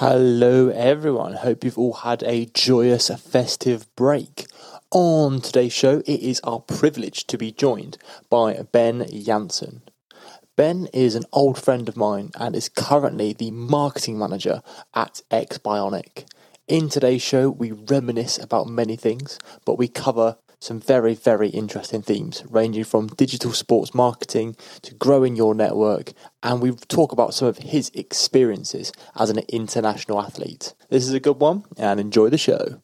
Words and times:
Hello, 0.00 0.68
everyone. 0.70 1.34
Hope 1.34 1.62
you've 1.62 1.76
all 1.76 1.92
had 1.92 2.22
a 2.22 2.46
joyous, 2.46 3.10
festive 3.10 3.94
break. 3.96 4.46
On 4.90 5.42
today's 5.42 5.74
show, 5.74 5.98
it 6.06 6.20
is 6.20 6.40
our 6.40 6.60
privilege 6.60 7.26
to 7.26 7.36
be 7.36 7.52
joined 7.52 7.98
by 8.30 8.62
Ben 8.72 9.06
Janssen. 9.12 9.82
Ben 10.56 10.88
is 10.94 11.16
an 11.16 11.24
old 11.34 11.58
friend 11.58 11.86
of 11.86 11.98
mine 11.98 12.30
and 12.36 12.56
is 12.56 12.70
currently 12.70 13.34
the 13.34 13.50
marketing 13.50 14.18
manager 14.18 14.62
at 14.94 15.20
XBionic. 15.30 16.24
In 16.66 16.88
today's 16.88 17.20
show, 17.20 17.50
we 17.50 17.70
reminisce 17.70 18.38
about 18.38 18.68
many 18.68 18.96
things, 18.96 19.38
but 19.66 19.76
we 19.76 19.86
cover 19.86 20.38
some 20.60 20.78
very, 20.78 21.14
very 21.14 21.48
interesting 21.48 22.02
themes, 22.02 22.44
ranging 22.50 22.84
from 22.84 23.06
digital 23.08 23.52
sports 23.52 23.94
marketing 23.94 24.54
to 24.82 24.94
growing 24.94 25.34
your 25.34 25.54
network. 25.54 26.12
And 26.42 26.60
we 26.60 26.72
talk 26.72 27.12
about 27.12 27.32
some 27.32 27.48
of 27.48 27.58
his 27.58 27.90
experiences 27.94 28.92
as 29.16 29.30
an 29.30 29.38
international 29.48 30.20
athlete. 30.20 30.74
This 30.90 31.08
is 31.08 31.14
a 31.14 31.20
good 31.20 31.40
one, 31.40 31.64
and 31.78 31.98
enjoy 31.98 32.28
the 32.28 32.38
show. 32.38 32.82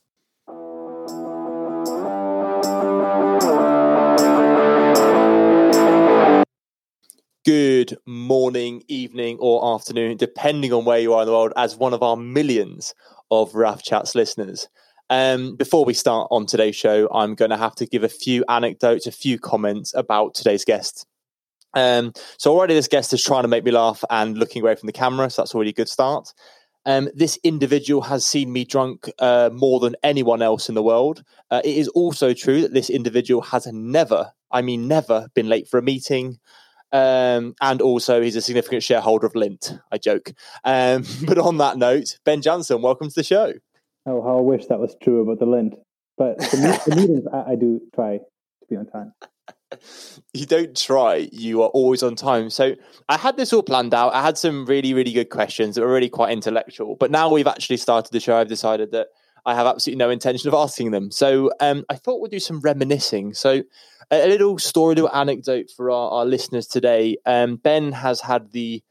Good 7.45 7.99
morning, 8.07 8.83
evening, 8.89 9.37
or 9.39 9.75
afternoon, 9.75 10.17
depending 10.17 10.73
on 10.73 10.85
where 10.85 10.99
you 10.99 11.13
are 11.13 11.23
in 11.23 11.27
the 11.27 11.33
world, 11.33 11.53
as 11.57 11.77
one 11.77 11.93
of 11.93 12.03
our 12.03 12.17
millions 12.17 12.95
of 13.31 13.55
RAF 13.55 13.83
Chats 13.83 14.15
listeners. 14.15 14.67
Um, 15.09 15.55
before 15.57 15.85
we 15.85 15.95
start 15.95 16.29
on 16.31 16.47
today's 16.47 16.77
show, 16.77 17.09
I'm 17.13 17.35
going 17.35 17.51
to 17.51 17.57
have 17.57 17.75
to 17.77 17.87
give 17.87 18.03
a 18.03 18.09
few 18.09 18.45
anecdotes, 18.49 19.07
a 19.07 19.13
few 19.13 19.39
comments 19.39 19.95
about 19.95 20.35
today's 20.35 20.65
guest. 20.65 21.07
Um, 21.75 22.13
so 22.39 22.53
already 22.53 22.75
this 22.75 22.89
guest 22.89 23.13
is 23.13 23.23
trying 23.23 23.43
to 23.43 23.49
make 23.49 23.65
me 23.65 23.71
laugh 23.71 24.03
and 24.11 24.37
looking 24.39 24.63
away 24.63 24.75
from 24.75 24.87
the 24.87 24.93
camera, 24.93 25.31
so 25.31 25.43
that's 25.43 25.55
already 25.55 25.71
a 25.71 25.75
good 25.75 25.89
start. 25.89 26.33
Um, 26.87 27.09
this 27.15 27.39
individual 27.43 28.01
has 28.03 28.25
seen 28.25 28.53
me 28.53 28.65
drunk 28.65 29.11
uh, 29.19 29.51
more 29.53 29.81
than 29.81 29.97
anyone 30.03 30.41
else 30.41 30.69
in 30.69 30.75
the 30.75 30.83
world. 30.83 31.23
Uh, 31.51 31.61
it 31.65 31.77
is 31.77 31.89
also 31.89 32.33
true 32.33 32.63
that 32.63 32.73
this 32.73 32.89
individual 32.89 33.43
has 33.43 33.67
never, 33.67 34.33
I 34.53 34.63
mean, 34.63 34.89
never 34.89 35.29
been 35.35 35.49
late 35.49 35.69
for 35.69 35.79
a 35.79 35.83
meeting. 35.83 36.39
Um, 36.93 37.55
and 37.61 37.83
also, 37.83 38.23
he's 38.23 38.37
a 38.37 38.41
significant 38.41 38.85
shareholder 38.85 39.27
of 39.27 39.33
Lindt. 39.35 39.79
I 39.91 39.99
joke. 39.99 40.33
Um, 40.65 41.05
but 41.27 41.39
on 41.39 41.59
that 41.59 41.77
note, 41.77 42.19
Ben 42.25 42.41
Janssen, 42.41 42.83
welcome 42.83 43.09
to 43.09 43.15
the 43.15 43.25
show. 43.25 43.53
Oh, 44.07 44.23
how 44.23 44.39
I 44.39 44.41
wish 44.41 44.67
that 44.67 44.79
was 44.79 44.97
true 45.03 45.23
about 45.23 45.41
the 45.41 45.47
Lindt. 45.47 45.75
But 46.17 46.39
the, 46.39 46.81
the 46.87 46.97
meetings, 46.97 47.27
I, 47.33 47.53
I 47.53 47.55
do 47.57 47.81
try 47.95 48.19
to 48.19 48.67
be 48.71 48.77
on 48.77 48.87
time. 48.87 49.13
you 50.33 50.47
don't 50.47 50.77
try, 50.77 51.29
you 51.33 51.63
are 51.63 51.69
always 51.69 52.03
on 52.03 52.15
time. 52.15 52.51
So 52.51 52.75
I 53.09 53.17
had 53.17 53.37
this 53.37 53.53
all 53.53 53.63
planned 53.63 53.95
out. 53.95 54.15
I 54.15 54.23
had 54.23 54.39
some 54.39 54.65
really, 54.65 54.95
really 54.95 55.13
good 55.13 55.31
questions 55.31 55.75
that 55.75 55.83
were 55.83 55.93
really 55.93 56.09
quite 56.09 56.33
intellectual. 56.33 56.97
But 56.97 57.11
now 57.11 57.31
we've 57.31 57.47
actually 57.47 57.79
started 57.79 58.13
the 58.13 58.21
show, 58.21 58.37
I've 58.37 58.49
decided 58.49 58.93
that 58.93 59.09
I 59.45 59.55
have 59.55 59.67
absolutely 59.67 59.99
no 59.99 60.11
intention 60.11 60.49
of 60.49 60.55
asking 60.55 60.91
them. 60.91 61.11
So 61.11 61.51
um, 61.61 61.85
I 61.89 61.95
thought 61.95 62.21
we'd 62.21 62.33
do 62.33 62.41
some 62.41 62.61
reminiscing. 62.61 63.35
So 63.35 63.63
a, 64.11 64.29
little 64.29 64.59
story, 64.59 64.93
a 64.93 64.97
little 64.97 65.15
anecdote 65.15 65.71
for 65.77 65.91
our, 65.91 66.11
our 66.11 66.25
listeners 66.25 66.67
today. 66.67 67.17
Um, 67.27 67.57
ben 67.57 67.93
has 67.93 68.21
had 68.21 68.53
the 68.53 68.83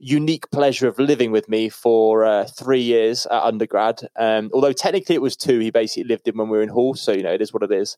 unique 0.00 0.50
pleasure 0.50 0.88
of 0.88 0.98
living 0.98 1.30
with 1.30 1.48
me 1.48 1.68
for 1.68 2.24
uh, 2.24 2.46
three 2.46 2.80
years 2.80 3.26
at 3.26 3.42
undergrad. 3.42 4.00
Um, 4.16 4.50
although 4.52 4.72
technically 4.72 5.14
it 5.14 5.22
was 5.22 5.36
two, 5.36 5.60
he 5.60 5.70
basically 5.70 6.04
lived 6.04 6.26
in 6.26 6.36
when 6.36 6.48
we 6.48 6.56
were 6.56 6.62
in 6.62 6.70
hall, 6.70 6.94
so 6.94 7.12
you 7.12 7.22
know 7.22 7.32
it 7.32 7.42
is 7.42 7.52
what 7.52 7.62
it 7.62 7.70
is. 7.70 7.96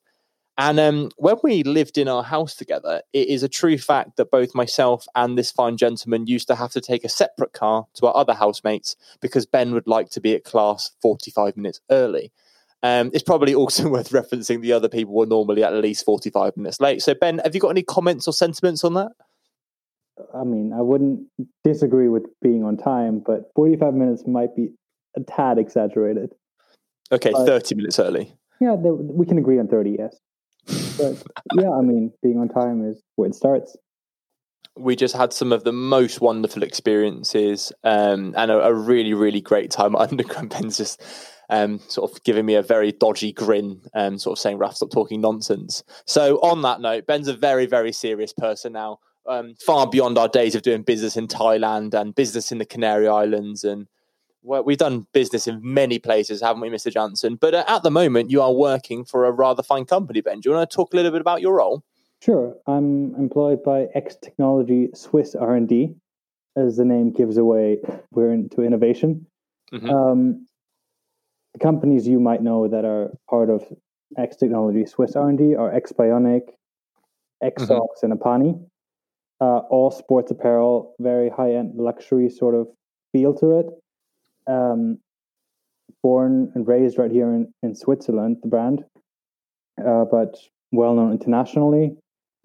And 0.58 0.78
um, 0.78 1.11
when 1.17 1.36
we 1.42 1.62
lived 1.62 1.97
in 1.97 2.08
our 2.08 2.23
house 2.23 2.55
together, 2.55 3.00
it 3.14 3.28
is 3.28 3.42
a 3.42 3.48
true 3.48 3.78
fact 3.78 4.17
that 4.17 4.30
both 4.30 4.55
myself 4.55 5.06
and 5.14 5.39
this 5.39 5.50
fine 5.50 5.78
gentleman 5.78 6.27
used 6.27 6.47
to 6.48 6.56
have 6.56 6.73
to 6.73 6.80
take 6.80 7.05
a 7.05 7.08
separate 7.08 7.55
car 7.55 7.86
to 7.95 8.06
our 8.06 8.17
other 8.17 8.34
housemates 8.34 8.95
because 9.23 9.47
Ben 9.47 9.73
would 9.73 9.86
like 9.86 10.11
to 10.11 10.20
be 10.20 10.34
at 10.34 10.45
class 10.45 10.91
45 11.00 11.56
minutes 11.56 11.80
early. 11.91 12.33
Um, 12.83 13.11
it's 13.14 13.23
probably 13.23 13.55
also 13.56 13.89
worth 13.89 14.11
referencing 14.11 14.61
the 14.61 14.75
other 14.75 14.91
people 14.91 15.14
were 15.14 15.27
normally 15.27 15.64
at 15.64 15.73
least 15.73 16.05
45 16.05 16.56
minutes 16.58 16.80
late. 16.80 17.00
So, 17.00 17.14
Ben, 17.14 17.41
have 17.45 17.55
you 17.55 17.61
got 17.61 17.70
any 17.70 17.83
comments 17.83 18.29
or 18.29 18.33
sentiments 18.33 18.84
on 18.84 18.92
that? 18.95 19.13
I 20.34 20.44
mean, 20.44 20.72
I 20.72 20.80
wouldn't 20.80 21.27
disagree 21.64 22.08
with 22.08 22.24
being 22.40 22.64
on 22.64 22.77
time, 22.77 23.22
but 23.24 23.50
45 23.55 23.94
minutes 23.94 24.24
might 24.27 24.55
be 24.56 24.70
a 25.16 25.20
tad 25.20 25.58
exaggerated. 25.58 26.30
Okay, 27.10 27.30
but, 27.33 27.46
30 27.46 27.74
minutes 27.74 27.98
early. 27.98 28.34
Yeah, 28.60 28.77
they, 28.83 28.90
we 28.90 29.27
can 29.27 29.38
agree 29.38 29.58
on 29.58 29.68
30, 29.68 29.96
yes. 29.98 30.16
But 30.96 31.22
yeah, 31.55 31.70
I 31.70 31.83
mean, 31.83 32.12
being 32.22 32.38
on 32.38 32.48
time 32.48 32.84
is 32.84 33.02
where 33.16 33.28
it 33.28 33.34
starts. 33.34 33.77
We 34.77 34.96
just 34.96 35.14
had 35.14 35.33
some 35.33 35.52
of 35.52 35.64
the 35.64 35.72
most 35.72 36.20
wonderful 36.20 36.62
experiences 36.62 37.72
um, 37.84 38.34
and 38.36 38.50
a, 38.50 38.66
a, 38.66 38.72
really, 38.72 39.12
really 39.12 39.42
great 39.42 39.70
time 39.70 39.94
at 40.00 40.10
undergrad. 40.10 40.48
Ben's 40.48 40.78
just 40.78 41.02
um, 41.50 41.80
sort 41.89 42.10
of 42.10 42.22
giving 42.24 42.46
me 42.46 42.54
a 42.54 42.62
very 42.62 42.92
dodgy 42.92 43.33
grin, 43.33 43.83
um, 43.94 44.18
sort 44.18 44.39
of 44.39 44.40
saying, 44.40 44.56
Raf, 44.56 44.77
stop 44.77 44.90
talking 44.90 45.20
nonsense. 45.20 45.83
So, 46.06 46.36
on 46.36 46.62
that 46.62 46.80
note, 46.80 47.06
Ben's 47.06 47.28
a 47.28 47.34
very, 47.34 47.66
very 47.66 47.92
serious 47.92 48.33
person 48.33 48.72
now 48.72 49.00
um, 49.27 49.55
far 49.64 49.88
beyond 49.88 50.18
our 50.18 50.28
days 50.28 50.55
of 50.55 50.62
doing 50.62 50.83
business 50.83 51.16
in 51.16 51.28
Thailand 51.28 51.94
and 51.94 52.14
business 52.14 52.50
in 52.52 52.58
the 52.58 52.64
Canary 52.64 53.08
Islands. 53.08 53.64
And 53.64 53.86
well, 54.42 54.64
we've 54.64 54.78
done 54.78 55.06
business 55.12 55.46
in 55.46 55.60
many 55.62 55.98
places, 55.98 56.40
haven't 56.40 56.62
we, 56.62 56.70
Mr. 56.70 56.92
Johnson? 56.92 57.36
But 57.40 57.55
uh, 57.55 57.64
at 57.68 57.83
the 57.83 57.90
moment, 57.90 58.30
you 58.30 58.42
are 58.42 58.52
working 58.52 59.05
for 59.05 59.24
a 59.24 59.30
rather 59.30 59.62
fine 59.62 59.84
company, 59.84 60.20
Ben. 60.20 60.40
Do 60.40 60.50
you 60.50 60.56
want 60.56 60.68
to 60.68 60.74
talk 60.74 60.92
a 60.92 60.96
little 60.96 61.12
bit 61.12 61.20
about 61.20 61.40
your 61.40 61.56
role? 61.56 61.83
Sure. 62.20 62.55
I'm 62.66 63.14
employed 63.16 63.62
by 63.62 63.88
X 63.94 64.16
Technology 64.22 64.88
Swiss 64.94 65.34
R&D. 65.34 65.94
As 66.54 66.77
the 66.77 66.84
name 66.84 67.12
gives 67.12 67.39
away, 67.39 67.78
we're 68.10 68.33
into 68.33 68.62
innovation. 68.62 69.27
Mm-hmm. 69.72 69.89
Um, 69.89 70.46
the 71.54 71.60
companies 71.60 72.06
you 72.06 72.20
might 72.20 72.42
know 72.42 72.68
that 72.68 72.84
are 72.84 73.10
part 73.28 73.48
of 73.48 73.64
X 74.18 74.36
Technology 74.36 74.84
Swiss 74.84 75.16
R&D 75.16 75.54
are 75.54 75.70
XBionic, 75.70 76.42
X-Socks, 77.42 78.00
mm-hmm. 78.02 78.12
and 78.12 78.20
Apani 78.20 78.66
uh, 79.42 79.58
all 79.70 79.91
sports 79.91 80.30
apparel, 80.30 80.95
very 81.01 81.29
high 81.29 81.55
end 81.55 81.75
luxury 81.75 82.30
sort 82.30 82.55
of 82.55 82.69
feel 83.11 83.35
to 83.35 83.58
it. 83.58 83.67
Um, 84.47 84.98
born 86.01 86.53
and 86.55 86.67
raised 86.67 86.97
right 86.97 87.11
here 87.11 87.29
in, 87.35 87.52
in 87.63 87.75
Switzerland, 87.75 88.36
the 88.42 88.48
brand, 88.48 88.85
uh, 89.85 90.05
but 90.05 90.36
well 90.70 90.95
known 90.95 91.11
internationally. 91.11 91.97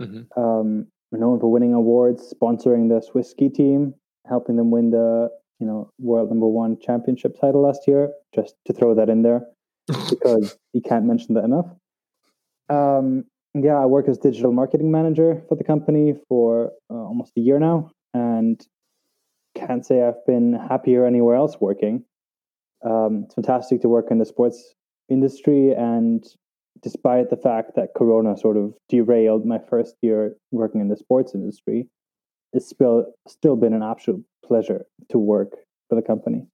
Mm-hmm. 0.01 0.39
Um, 0.39 0.87
known 1.11 1.39
for 1.39 1.51
winning 1.51 1.73
awards, 1.73 2.33
sponsoring 2.33 2.89
the 2.89 3.01
Swiss 3.01 3.29
ski 3.29 3.49
team, 3.49 3.93
helping 4.27 4.55
them 4.57 4.71
win 4.71 4.89
the 4.89 5.29
you 5.59 5.67
know 5.67 5.91
world 5.99 6.29
number 6.29 6.47
one 6.47 6.77
championship 6.79 7.39
title 7.39 7.61
last 7.61 7.81
year. 7.87 8.09
Just 8.33 8.55
to 8.65 8.73
throw 8.73 8.95
that 8.95 9.09
in 9.09 9.21
there, 9.21 9.41
because 9.87 10.57
you 10.73 10.81
can't 10.81 11.05
mention 11.05 11.35
that 11.35 11.43
enough. 11.43 11.67
Um, 12.69 13.25
yeah, 13.53 13.77
I 13.77 13.85
work 13.85 14.07
as 14.07 14.17
digital 14.17 14.51
marketing 14.51 14.91
manager 14.91 15.43
for 15.47 15.55
the 15.55 15.63
company 15.63 16.13
for 16.27 16.71
uh, 16.89 16.93
almost 16.93 17.33
a 17.37 17.41
year 17.41 17.59
now, 17.59 17.91
and 18.13 18.59
can't 19.55 19.85
say 19.85 20.03
I've 20.03 20.25
been 20.25 20.53
happier 20.53 21.05
anywhere 21.05 21.35
else 21.35 21.57
working. 21.59 22.03
Um, 22.85 23.23
it's 23.25 23.35
fantastic 23.35 23.81
to 23.81 23.89
work 23.89 24.07
in 24.11 24.19
the 24.19 24.25
sports 24.25 24.75
industry, 25.09 25.73
and 25.73 26.23
despite 26.83 27.29
the 27.29 27.37
fact 27.37 27.71
that 27.75 27.89
Corona 27.95 28.37
sort 28.37 28.57
of 28.57 28.73
derailed 28.89 29.45
my 29.45 29.59
first 29.69 29.95
year 30.01 30.35
working 30.51 30.81
in 30.81 30.89
the 30.89 30.97
sports 30.97 31.33
industry, 31.33 31.87
it's 32.53 32.69
still 32.69 33.05
still 33.27 33.55
been 33.55 33.73
an 33.73 33.83
absolute 33.83 34.23
pleasure 34.45 34.85
to 35.09 35.17
work 35.17 35.51
for 35.89 35.95
the 35.95 36.01
company. 36.01 36.45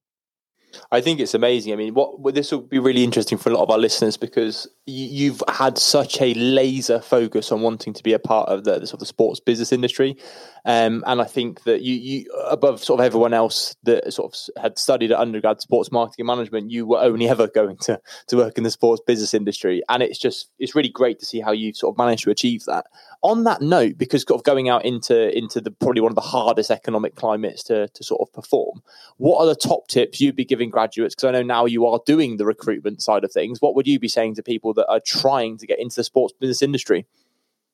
I 0.91 1.01
think 1.01 1.19
it's 1.19 1.33
amazing. 1.33 1.73
I 1.73 1.75
mean, 1.75 1.93
what 1.93 2.33
this 2.33 2.51
will 2.51 2.61
be 2.61 2.79
really 2.79 3.03
interesting 3.03 3.37
for 3.37 3.49
a 3.49 3.53
lot 3.53 3.63
of 3.63 3.69
our 3.69 3.77
listeners 3.77 4.17
because 4.17 4.67
you've 4.85 5.41
had 5.47 5.77
such 5.77 6.21
a 6.21 6.33
laser 6.33 6.99
focus 6.99 7.51
on 7.51 7.61
wanting 7.61 7.93
to 7.93 8.03
be 8.03 8.13
a 8.13 8.19
part 8.19 8.49
of 8.49 8.63
the, 8.63 8.79
the 8.79 8.87
sort 8.87 9.01
of 9.01 9.07
sports 9.07 9.39
business 9.39 9.71
industry, 9.71 10.17
um, 10.65 11.03
and 11.07 11.21
I 11.21 11.25
think 11.25 11.63
that 11.63 11.81
you, 11.81 11.95
you, 11.95 12.31
above 12.49 12.83
sort 12.83 12.99
of 12.99 13.05
everyone 13.05 13.33
else 13.33 13.75
that 13.83 14.13
sort 14.13 14.33
of 14.33 14.61
had 14.61 14.77
studied 14.77 15.11
at 15.11 15.19
undergrad 15.19 15.61
sports 15.61 15.91
marketing 15.91 16.25
management, 16.25 16.71
you 16.71 16.85
were 16.85 16.99
only 16.99 17.27
ever 17.29 17.47
going 17.47 17.77
to 17.83 17.99
to 18.27 18.37
work 18.37 18.57
in 18.57 18.63
the 18.63 18.71
sports 18.71 19.01
business 19.05 19.33
industry, 19.33 19.81
and 19.89 20.01
it's 20.03 20.19
just 20.19 20.49
it's 20.59 20.75
really 20.75 20.89
great 20.89 21.19
to 21.19 21.25
see 21.25 21.39
how 21.39 21.51
you've 21.51 21.77
sort 21.77 21.93
of 21.93 21.97
managed 21.97 22.23
to 22.23 22.31
achieve 22.31 22.63
that. 22.65 22.85
On 23.21 23.43
that 23.45 23.61
note, 23.61 23.97
because 23.97 24.23
of 24.25 24.43
going 24.43 24.69
out 24.69 24.85
into 24.85 25.35
into 25.37 25.61
the 25.61 25.71
probably 25.71 26.01
one 26.01 26.11
of 26.11 26.15
the 26.15 26.21
hardest 26.21 26.71
economic 26.71 27.15
climates 27.15 27.63
to 27.63 27.87
to 27.89 28.03
sort 28.03 28.21
of 28.21 28.33
perform, 28.33 28.81
what 29.17 29.39
are 29.39 29.45
the 29.45 29.55
top 29.55 29.87
tips 29.87 30.19
you'd 30.19 30.35
be 30.35 30.45
giving 30.45 30.62
graduates? 30.69 31.15
Because 31.15 31.27
I 31.27 31.31
know 31.31 31.43
now 31.43 31.65
you 31.65 31.85
are 31.85 31.99
doing 32.05 32.37
the 32.37 32.45
recruitment 32.45 33.01
side 33.01 33.23
of 33.23 33.31
things. 33.31 33.61
What 33.61 33.75
would 33.75 33.87
you 33.87 33.99
be 33.99 34.07
saying 34.07 34.35
to 34.35 34.43
people 34.43 34.73
that 34.75 34.87
are 34.87 35.01
trying 35.05 35.57
to 35.57 35.67
get 35.67 35.79
into 35.79 35.97
the 35.97 36.03
sports 36.03 36.33
business 36.39 36.61
industry? 36.61 37.05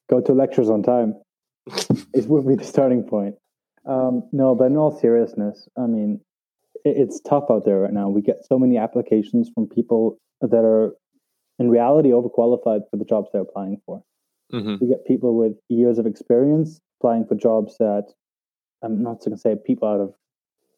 Go 0.09 0.21
to 0.21 0.33
lectures 0.33 0.69
on 0.69 0.83
time 0.83 1.15
it 2.13 2.27
would 2.27 2.47
be 2.47 2.55
the 2.55 2.63
starting 2.63 3.03
point. 3.03 3.35
Um, 3.85 4.23
no, 4.31 4.55
but 4.55 4.65
in 4.65 4.77
all 4.77 4.97
seriousness, 4.97 5.67
I 5.77 5.85
mean, 5.85 6.21
it, 6.85 6.97
it's 6.97 7.19
tough 7.21 7.45
out 7.49 7.65
there 7.65 7.79
right 7.79 7.93
now. 7.93 8.09
We 8.09 8.21
get 8.21 8.45
so 8.45 8.59
many 8.59 8.77
applications 8.77 9.49
from 9.53 9.67
people 9.67 10.17
that 10.41 10.63
are, 10.63 10.93
in 11.57 11.69
reality, 11.69 12.09
overqualified 12.09 12.89
for 12.89 12.97
the 12.97 13.05
jobs 13.05 13.29
they're 13.31 13.41
applying 13.41 13.81
for. 13.85 14.03
Mm-hmm. 14.53 14.75
We 14.81 14.87
get 14.87 15.05
people 15.05 15.37
with 15.37 15.53
years 15.69 15.99
of 15.99 16.05
experience 16.05 16.79
applying 16.99 17.25
for 17.25 17.35
jobs 17.35 17.77
that 17.79 18.11
I'm 18.83 19.03
not 19.03 19.19
going 19.19 19.31
to 19.31 19.37
say 19.37 19.55
people 19.65 19.87
out 19.87 19.99
of 19.99 20.13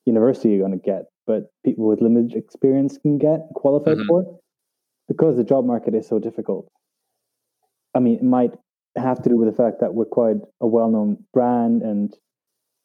university 0.05 0.55
are 0.55 0.59
going 0.59 0.71
to 0.71 0.77
get, 0.77 1.05
but 1.27 1.51
people 1.63 1.87
with 1.87 2.01
limited 2.01 2.35
experience 2.35 2.97
can 2.97 3.17
get 3.17 3.41
qualified 3.55 3.97
mm-hmm. 3.97 4.07
for 4.07 4.39
because 5.07 5.37
the 5.37 5.43
job 5.43 5.65
market 5.65 5.93
is 5.93 6.07
so 6.07 6.19
difficult. 6.19 6.71
I 7.93 7.99
mean, 7.99 8.15
it 8.15 8.23
might 8.23 8.53
have 8.95 9.21
to 9.23 9.29
do 9.29 9.37
with 9.37 9.49
the 9.49 9.55
fact 9.55 9.81
that 9.81 9.93
we're 9.93 10.05
quite 10.05 10.37
a 10.61 10.67
well-known 10.67 11.23
brand 11.33 11.81
and 11.81 12.15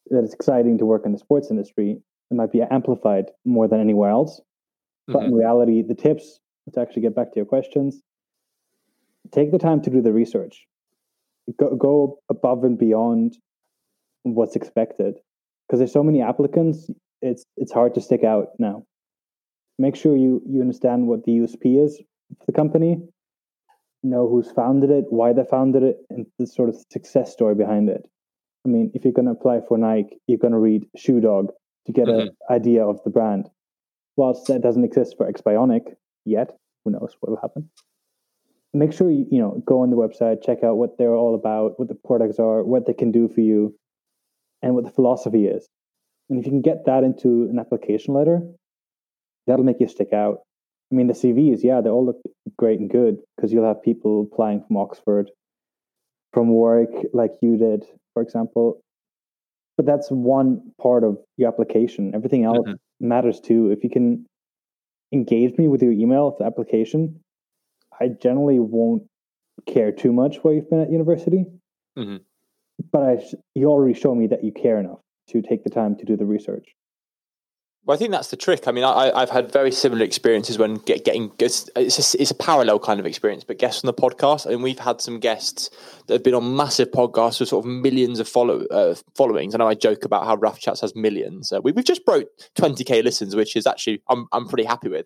that 0.09 0.23
it's 0.23 0.33
exciting 0.33 0.77
to 0.77 0.85
work 0.85 1.03
in 1.05 1.11
the 1.11 1.17
sports 1.17 1.49
industry. 1.51 2.01
It 2.31 2.35
might 2.35 2.51
be 2.51 2.61
amplified 2.61 3.25
more 3.45 3.67
than 3.67 3.79
anywhere 3.79 4.09
else. 4.09 4.41
But 5.07 5.19
mm-hmm. 5.19 5.27
in 5.27 5.35
reality, 5.35 5.81
the 5.81 5.95
tips 5.95 6.39
to 6.73 6.81
actually 6.81 7.03
get 7.03 7.15
back 7.15 7.31
to 7.31 7.37
your 7.37 7.45
questions, 7.45 8.01
take 9.31 9.51
the 9.51 9.57
time 9.57 9.81
to 9.81 9.89
do 9.89 10.01
the 10.01 10.11
research. 10.11 10.65
Go, 11.57 11.75
go 11.75 12.19
above 12.29 12.65
and 12.65 12.77
beyond 12.77 13.37
what's 14.23 14.57
expected 14.57 15.15
because 15.67 15.79
there's 15.79 15.93
so 15.93 16.03
many 16.03 16.21
applicants 16.21 16.89
it's 17.21 17.45
it's 17.55 17.71
hard 17.71 17.93
to 17.95 18.01
stick 18.01 18.23
out 18.23 18.49
now 18.59 18.83
make 19.77 19.95
sure 19.95 20.15
you 20.15 20.41
you 20.47 20.61
understand 20.61 21.07
what 21.07 21.23
the 21.23 21.31
usp 21.39 21.63
is 21.63 22.01
for 22.39 22.45
the 22.45 22.51
company 22.51 22.97
know 24.03 24.27
who's 24.29 24.51
founded 24.51 24.89
it 24.89 25.05
why 25.09 25.33
they 25.33 25.43
founded 25.43 25.83
it 25.83 25.97
and 26.09 26.25
the 26.39 26.47
sort 26.47 26.69
of 26.69 26.77
success 26.91 27.31
story 27.31 27.55
behind 27.55 27.89
it 27.89 28.03
i 28.65 28.69
mean 28.69 28.89
if 28.93 29.03
you're 29.03 29.13
going 29.13 29.25
to 29.25 29.31
apply 29.31 29.59
for 29.67 29.77
nike 29.77 30.17
you're 30.27 30.37
going 30.37 30.53
to 30.53 30.59
read 30.59 30.85
shoe 30.95 31.19
dog 31.19 31.51
to 31.85 31.91
get 31.91 32.07
mm-hmm. 32.07 32.27
an 32.27 32.29
idea 32.49 32.85
of 32.85 33.03
the 33.03 33.09
brand 33.09 33.49
whilst 34.15 34.47
that 34.47 34.61
doesn't 34.61 34.85
exist 34.85 35.15
for 35.17 35.31
xbionic 35.31 35.95
yet 36.25 36.51
who 36.85 36.91
knows 36.91 37.15
what 37.19 37.31
will 37.31 37.41
happen 37.41 37.69
make 38.73 38.93
sure 38.93 39.09
you 39.11 39.25
you 39.29 39.39
know 39.39 39.61
go 39.65 39.81
on 39.81 39.89
the 39.89 39.97
website 39.97 40.43
check 40.43 40.63
out 40.63 40.77
what 40.77 40.97
they're 40.97 41.15
all 41.15 41.35
about 41.35 41.77
what 41.79 41.89
the 41.89 41.95
products 41.95 42.39
are 42.39 42.63
what 42.63 42.85
they 42.85 42.93
can 42.93 43.11
do 43.11 43.27
for 43.27 43.41
you 43.41 43.75
and 44.61 44.75
what 44.75 44.85
the 44.85 44.91
philosophy 44.91 45.45
is. 45.45 45.67
And 46.29 46.39
if 46.39 46.45
you 46.45 46.51
can 46.51 46.61
get 46.61 46.85
that 46.85 47.03
into 47.03 47.47
an 47.49 47.59
application 47.59 48.13
letter, 48.13 48.41
that'll 49.45 49.65
make 49.65 49.79
you 49.79 49.87
stick 49.87 50.13
out. 50.13 50.39
I 50.91 50.95
mean, 50.95 51.07
the 51.07 51.13
CVs, 51.13 51.63
yeah, 51.63 51.81
they 51.81 51.89
all 51.89 52.05
look 52.05 52.21
great 52.57 52.79
and 52.79 52.89
good 52.89 53.17
because 53.35 53.51
you'll 53.51 53.67
have 53.67 53.83
people 53.83 54.27
applying 54.31 54.63
from 54.65 54.77
Oxford, 54.77 55.31
from 56.33 56.49
Warwick, 56.49 57.07
like 57.13 57.31
you 57.41 57.57
did, 57.57 57.85
for 58.13 58.21
example. 58.21 58.81
But 59.75 59.85
that's 59.85 60.09
one 60.09 60.71
part 60.81 61.03
of 61.03 61.17
your 61.37 61.49
application. 61.49 62.15
Everything 62.15 62.45
else 62.45 62.67
mm-hmm. 62.67 63.07
matters 63.07 63.39
too. 63.39 63.71
If 63.71 63.83
you 63.83 63.89
can 63.89 64.25
engage 65.13 65.57
me 65.57 65.67
with 65.67 65.83
your 65.83 65.91
email, 65.91 66.35
the 66.37 66.45
application, 66.45 67.19
I 67.99 68.07
generally 68.07 68.59
won't 68.59 69.03
care 69.65 69.91
too 69.91 70.11
much 70.11 70.37
where 70.37 70.53
you've 70.53 70.69
been 70.69 70.81
at 70.81 70.91
university. 70.91 71.45
Mm-hmm 71.97 72.17
but 72.91 73.03
I, 73.03 73.23
you 73.55 73.67
already 73.67 73.93
show 73.99 74.13
me 74.13 74.27
that 74.27 74.43
you 74.43 74.51
care 74.51 74.79
enough 74.79 74.99
to 75.29 75.41
take 75.41 75.63
the 75.63 75.69
time 75.69 75.95
to 75.97 76.05
do 76.05 76.15
the 76.15 76.25
research. 76.25 76.75
Well, 77.87 77.95
I 77.95 77.97
think 77.97 78.11
that's 78.11 78.31
the 78.31 78.35
trick. 78.35 78.67
I 78.67 78.73
mean, 78.73 78.83
I, 78.83 79.17
have 79.17 79.29
had 79.29 79.49
very 79.49 79.71
similar 79.71 80.03
experiences 80.03 80.57
when 80.57 80.75
get, 80.75 81.05
getting 81.05 81.31
it's 81.39 81.69
a, 81.73 82.21
it's 82.21 82.31
a 82.31 82.35
parallel 82.35 82.79
kind 82.79 82.99
of 82.99 83.05
experience, 83.05 83.45
but 83.45 83.59
guests 83.59 83.81
on 83.81 83.87
the 83.87 83.93
podcast, 83.93 84.45
and 84.45 84.61
we've 84.61 84.77
had 84.77 84.99
some 84.99 85.21
guests 85.21 85.69
that 86.07 86.15
have 86.15 86.23
been 86.23 86.33
on 86.33 86.57
massive 86.57 86.91
podcasts 86.91 87.39
with 87.39 87.47
sort 87.47 87.65
of 87.65 87.71
millions 87.71 88.19
of 88.19 88.27
follow 88.27 88.65
uh, 88.65 88.93
followings. 89.15 89.55
I 89.55 89.59
know 89.59 89.69
I 89.69 89.73
joke 89.73 90.03
about 90.03 90.25
how 90.25 90.35
Raf 90.35 90.59
Chats 90.59 90.81
has 90.81 90.97
millions. 90.97 91.53
Uh, 91.53 91.61
we, 91.61 91.71
have 91.71 91.85
just 91.85 92.03
broke 92.03 92.27
twenty 92.55 92.83
k 92.83 93.01
listens, 93.01 93.37
which 93.37 93.55
is 93.55 93.65
actually 93.65 94.01
I'm 94.09 94.27
I'm 94.33 94.49
pretty 94.49 94.65
happy 94.65 94.89
with. 94.89 95.05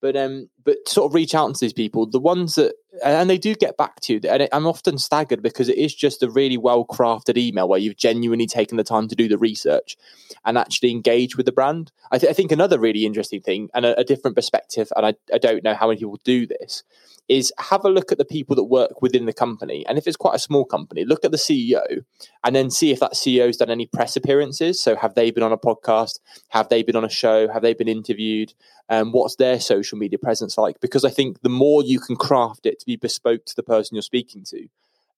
But 0.00 0.16
um, 0.16 0.48
but 0.64 0.78
sort 0.88 1.10
of 1.10 1.14
reach 1.14 1.34
out 1.34 1.54
to 1.54 1.60
these 1.60 1.74
people, 1.74 2.06
the 2.06 2.18
ones 2.18 2.54
that, 2.54 2.72
and 3.02 3.30
they 3.30 3.38
do 3.38 3.54
get 3.54 3.76
back 3.76 4.00
to 4.02 4.14
you. 4.14 4.20
And 4.28 4.48
I'm 4.52 4.66
often 4.66 4.98
staggered 4.98 5.42
because 5.42 5.68
it 5.68 5.78
is 5.78 5.94
just 5.94 6.22
a 6.22 6.30
really 6.30 6.56
well 6.56 6.84
crafted 6.84 7.38
email 7.38 7.68
where 7.68 7.78
you've 7.78 7.96
genuinely 7.96 8.46
taken 8.46 8.76
the 8.76 8.84
time 8.84 9.08
to 9.08 9.14
do 9.14 9.28
the 9.28 9.38
research 9.38 9.96
and 10.44 10.58
actually 10.58 10.90
engage 10.90 11.36
with 11.36 11.46
the 11.46 11.52
brand. 11.52 11.92
I, 12.10 12.18
th- 12.18 12.30
I 12.30 12.34
think 12.34 12.52
another 12.52 12.78
really 12.78 13.06
interesting 13.06 13.40
thing 13.40 13.70
and 13.74 13.86
a, 13.86 13.98
a 14.00 14.04
different 14.04 14.36
perspective, 14.36 14.92
and 14.96 15.06
I, 15.06 15.14
I 15.32 15.38
don't 15.38 15.64
know 15.64 15.74
how 15.74 15.88
many 15.88 16.00
people 16.00 16.20
do 16.24 16.46
this, 16.46 16.82
is 17.28 17.52
have 17.58 17.84
a 17.84 17.88
look 17.88 18.12
at 18.12 18.18
the 18.18 18.24
people 18.24 18.56
that 18.56 18.64
work 18.64 19.00
within 19.00 19.26
the 19.26 19.32
company. 19.32 19.86
And 19.86 19.96
if 19.96 20.06
it's 20.06 20.16
quite 20.16 20.34
a 20.34 20.40
small 20.40 20.64
company, 20.64 21.04
look 21.04 21.24
at 21.24 21.30
the 21.30 21.36
CEO 21.36 22.04
and 22.44 22.54
then 22.54 22.70
see 22.70 22.90
if 22.90 23.00
that 23.00 23.14
CEO's 23.14 23.56
done 23.56 23.70
any 23.70 23.86
press 23.86 24.16
appearances. 24.16 24.80
So 24.80 24.96
have 24.96 25.14
they 25.14 25.30
been 25.30 25.42
on 25.42 25.52
a 25.52 25.58
podcast? 25.58 26.18
Have 26.48 26.68
they 26.68 26.82
been 26.82 26.96
on 26.96 27.04
a 27.04 27.10
show? 27.10 27.48
Have 27.48 27.62
they 27.62 27.74
been 27.74 27.88
interviewed? 27.88 28.54
Um, 28.88 29.12
what's 29.12 29.36
their 29.36 29.60
social 29.60 29.96
media 29.96 30.18
presence 30.18 30.58
like? 30.58 30.80
Because 30.80 31.04
I 31.04 31.10
think 31.10 31.40
the 31.42 31.48
more 31.48 31.82
you 31.82 32.00
can 32.00 32.16
craft 32.16 32.66
it 32.66 32.81
to 32.82 32.86
be 32.86 32.96
bespoke 32.96 33.44
to 33.46 33.56
the 33.56 33.62
person 33.62 33.94
you're 33.94 34.02
speaking 34.02 34.44
to, 34.44 34.68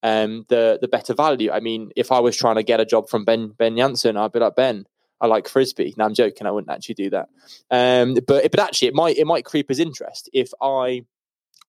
um, 0.02 0.44
the 0.49 0.78
the 0.81 0.88
better 0.88 1.14
value. 1.14 1.50
I 1.50 1.61
mean, 1.61 1.90
if 1.96 2.12
I 2.12 2.20
was 2.20 2.37
trying 2.37 2.56
to 2.56 2.62
get 2.62 2.81
a 2.81 2.84
job 2.84 3.08
from 3.08 3.25
Ben 3.25 3.49
Ben 3.49 3.76
Janssen, 3.76 4.16
I'd 4.16 4.32
be 4.32 4.38
like 4.38 4.56
Ben. 4.56 4.87
I 5.20 5.26
like 5.26 5.49
frisbee. 5.49 5.94
Now 5.96 6.05
I'm 6.05 6.14
joking. 6.14 6.46
I 6.46 6.50
wouldn't 6.50 6.70
actually 6.70 6.96
do 6.96 7.11
that. 7.11 7.28
Um, 7.70 8.14
but 8.26 8.50
but 8.50 8.61
actually, 8.61 8.88
it 8.88 8.94
might 8.94 9.16
it 9.16 9.26
might 9.26 9.44
creep 9.44 9.69
his 9.69 9.81
interest 9.81 10.28
if 10.32 10.50
I 10.61 11.05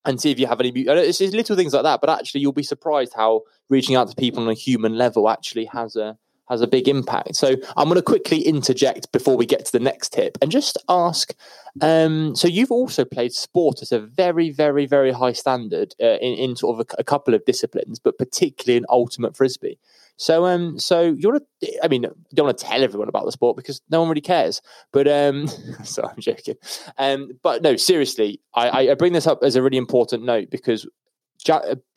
and 0.04 0.20
see 0.20 0.30
if 0.30 0.38
you 0.38 0.46
have 0.46 0.60
any. 0.60 0.70
It's 0.70 1.18
just 1.18 1.34
little 1.34 1.56
things 1.56 1.72
like 1.72 1.82
that, 1.84 2.00
but 2.00 2.10
actually, 2.10 2.42
you'll 2.42 2.52
be 2.52 2.62
surprised 2.62 3.14
how 3.14 3.42
reaching 3.68 3.96
out 3.96 4.08
to 4.08 4.14
people 4.14 4.42
on 4.42 4.48
a 4.48 4.54
human 4.54 4.96
level 4.96 5.28
actually 5.28 5.64
has 5.66 5.96
a 5.96 6.16
has 6.48 6.60
a 6.60 6.66
big 6.66 6.88
impact. 6.88 7.36
So 7.36 7.56
I'm 7.76 7.88
going 7.88 7.96
to 7.96 8.02
quickly 8.02 8.40
interject 8.40 9.10
before 9.12 9.36
we 9.36 9.46
get 9.46 9.64
to 9.66 9.72
the 9.72 9.80
next 9.80 10.12
tip 10.12 10.38
and 10.40 10.50
just 10.50 10.78
ask. 10.88 11.34
Um, 11.80 12.34
so 12.36 12.48
you've 12.48 12.70
also 12.70 13.04
played 13.04 13.32
sport 13.32 13.82
at 13.82 13.92
a 13.92 14.00
very, 14.00 14.50
very, 14.50 14.86
very 14.86 15.12
high 15.12 15.32
standard 15.32 15.94
uh, 16.02 16.18
in, 16.18 16.34
in 16.34 16.56
sort 16.56 16.78
of 16.78 16.86
a, 16.86 17.00
a, 17.00 17.04
couple 17.04 17.34
of 17.34 17.44
disciplines, 17.44 17.98
but 17.98 18.16
particularly 18.16 18.78
in 18.78 18.86
ultimate 18.88 19.36
frisbee. 19.36 19.78
So, 20.18 20.46
um, 20.46 20.78
so 20.78 21.02
you 21.02 21.28
want 21.28 21.44
to? 21.60 21.84
I 21.84 21.88
mean, 21.88 22.04
you 22.04 22.14
don't 22.34 22.46
want 22.46 22.56
to 22.56 22.64
tell 22.64 22.82
everyone 22.82 23.08
about 23.08 23.26
the 23.26 23.32
sport 23.32 23.56
because 23.56 23.82
no 23.90 24.00
one 24.00 24.08
really 24.08 24.22
cares. 24.22 24.62
But 24.90 25.06
um, 25.06 25.46
so 25.84 26.04
I'm 26.04 26.18
joking. 26.18 26.54
Um, 26.96 27.32
but 27.42 27.62
no, 27.62 27.76
seriously, 27.76 28.40
I, 28.54 28.88
I 28.88 28.94
bring 28.94 29.12
this 29.12 29.26
up 29.26 29.40
as 29.42 29.56
a 29.56 29.62
really 29.62 29.76
important 29.76 30.24
note 30.24 30.48
because 30.50 30.86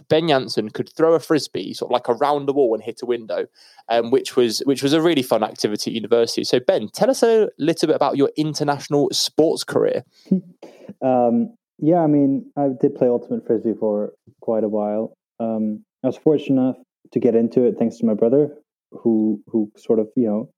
Ben 0.10 0.28
Janssen 0.28 0.69
could 0.69 0.90
throw 0.90 1.13
a 1.13 1.19
frisbee 1.19 1.74
sort 1.74 1.90
of 1.90 1.94
like 1.94 2.10
around 2.10 2.48
the 2.48 2.54
wall 2.54 2.74
and 2.74 2.84
hit 2.84 3.01
a 3.01 3.06
window, 3.06 3.46
um, 3.90 4.12
which 4.12 4.36
was 4.36 4.60
which 4.66 4.84
was 4.84 4.94
a 4.94 5.01
really 5.01 5.22
fun 5.22 5.44
activity 5.44 5.92
at 5.92 5.96
university. 5.96 6.44
So 6.44 6.60
Ben, 6.60 6.90
tell 6.90 7.10
us 7.10 7.24
a 7.24 7.50
little 7.57 7.88
bit 7.88 7.96
about 7.96 8.18
your 8.18 8.31
international 8.36 9.10
sports 9.12 9.63
career. 9.63 10.04
um, 11.01 11.56
yeah, 11.78 12.00
I 12.00 12.07
mean, 12.07 12.51
I 12.57 12.69
did 12.80 12.96
play 12.96 13.07
ultimate 13.07 13.46
frisbee 13.46 13.75
for 13.80 14.12
quite 14.42 14.63
a 14.63 14.69
while. 14.69 15.13
Um, 15.40 15.86
I 16.04 16.07
was 16.07 16.18
fortunate 16.18 16.62
enough 16.62 16.78
to 17.12 17.19
get 17.19 17.36
into 17.36 17.63
it 17.63 17.75
thanks 17.78 17.98
to 17.98 18.06
my 18.06 18.16
brother, 18.16 18.50
who 18.92 19.42
who 19.48 19.72
sort 19.78 20.00
of 20.00 20.10
you 20.16 20.28
know 20.28 20.50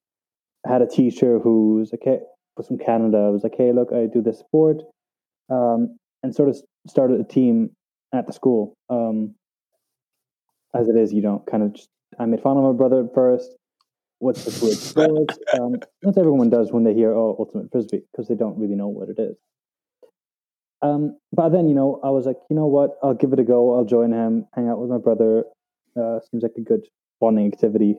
had 0.65 0.81
a 0.81 0.87
teacher 0.87 1.39
who's 1.39 1.93
okay 1.93 2.19
was 2.57 2.67
from 2.67 2.77
Canada. 2.77 3.17
I 3.17 3.29
was 3.29 3.43
like, 3.43 3.55
hey, 3.57 3.71
look, 3.71 3.89
I 3.93 4.05
do 4.05 4.21
this 4.21 4.39
sport, 4.39 4.77
um, 5.49 5.97
and 6.23 6.33
sort 6.33 6.49
of 6.49 6.57
started 6.87 7.19
a 7.19 7.23
team 7.23 7.71
at 8.13 8.27
the 8.27 8.33
school. 8.33 8.75
Um, 8.89 9.35
as 10.73 10.87
it 10.87 10.95
is, 10.95 11.13
you 11.13 11.21
don't 11.21 11.45
kind 11.45 11.63
of 11.63 11.73
just. 11.73 11.89
I 12.19 12.25
made 12.25 12.41
fun 12.41 12.57
of 12.57 12.63
my 12.63 12.73
brother 12.73 13.05
at 13.05 13.13
first. 13.13 13.49
What's 14.19 14.43
this 14.43 14.61
weird 14.61 14.77
sport? 14.77 15.31
um, 15.59 15.75
that's 16.01 16.17
everyone 16.17 16.49
does 16.49 16.71
when 16.71 16.83
they 16.83 16.93
hear 16.93 17.13
oh 17.13 17.35
ultimate 17.39 17.71
frisbee 17.71 18.03
because 18.11 18.27
they 18.27 18.35
don't 18.35 18.57
really 18.59 18.75
know 18.75 18.87
what 18.87 19.09
it 19.09 19.19
is. 19.19 19.35
Um, 20.81 21.17
but 21.31 21.49
then 21.49 21.69
you 21.69 21.75
know 21.75 21.99
I 22.03 22.09
was 22.09 22.25
like, 22.25 22.37
you 22.49 22.55
know 22.55 22.67
what? 22.67 22.97
I'll 23.01 23.13
give 23.13 23.33
it 23.33 23.39
a 23.39 23.43
go. 23.43 23.75
I'll 23.75 23.85
join 23.85 24.11
him, 24.11 24.45
hang 24.53 24.69
out 24.69 24.79
with 24.79 24.89
my 24.89 24.97
brother. 24.97 25.45
Uh, 25.99 26.19
seems 26.29 26.43
like 26.43 26.53
a 26.57 26.61
good 26.61 26.81
bonding 27.19 27.47
activity. 27.47 27.95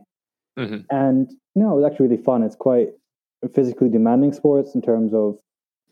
Mm-hmm. 0.59 0.81
And 0.91 1.31
you 1.55 1.63
know, 1.63 1.73
it 1.73 1.81
was 1.81 1.91
actually 1.91 2.09
really 2.09 2.23
fun. 2.23 2.43
It's 2.43 2.57
quite 2.57 2.89
physically 3.55 3.89
demanding 3.89 4.33
sports 4.33 4.75
in 4.75 4.83
terms 4.83 5.13
of 5.15 5.39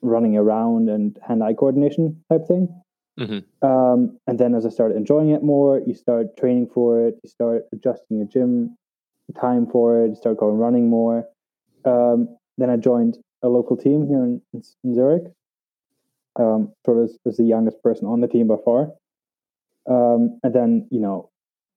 running 0.02 0.36
around 0.36 0.88
and 0.88 1.18
hand-eye 1.26 1.54
coordination 1.54 2.22
type 2.30 2.46
thing. 2.46 2.68
Mm-hmm. 3.20 3.66
Um, 3.66 4.18
and 4.26 4.38
then 4.38 4.54
as 4.54 4.64
I 4.64 4.70
started 4.70 4.96
enjoying 4.96 5.30
it 5.30 5.42
more, 5.42 5.80
you 5.86 5.94
start 5.94 6.36
training 6.38 6.70
for 6.72 7.06
it, 7.06 7.16
you 7.22 7.28
start 7.28 7.64
adjusting 7.72 8.16
your 8.16 8.26
gym 8.26 8.76
time 9.38 9.66
for 9.66 10.04
it, 10.04 10.08
you 10.08 10.16
start 10.16 10.38
going 10.38 10.56
running 10.56 10.88
more. 10.88 11.26
Um, 11.84 12.36
then 12.56 12.70
I 12.70 12.76
joined 12.76 13.18
a 13.42 13.48
local 13.48 13.76
team 13.76 14.06
here 14.06 14.24
in, 14.24 14.42
in 14.52 14.94
Zurich, 14.94 15.24
um, 16.38 16.72
sort 16.84 16.98
of 16.98 17.04
as, 17.04 17.18
as, 17.26 17.36
the 17.36 17.44
youngest 17.44 17.82
person 17.82 18.06
on 18.06 18.20
the 18.20 18.28
team 18.28 18.48
by 18.48 18.56
far. 18.64 18.92
Um, 19.88 20.38
and 20.42 20.54
then, 20.54 20.88
you 20.90 21.00
know, 21.00 21.30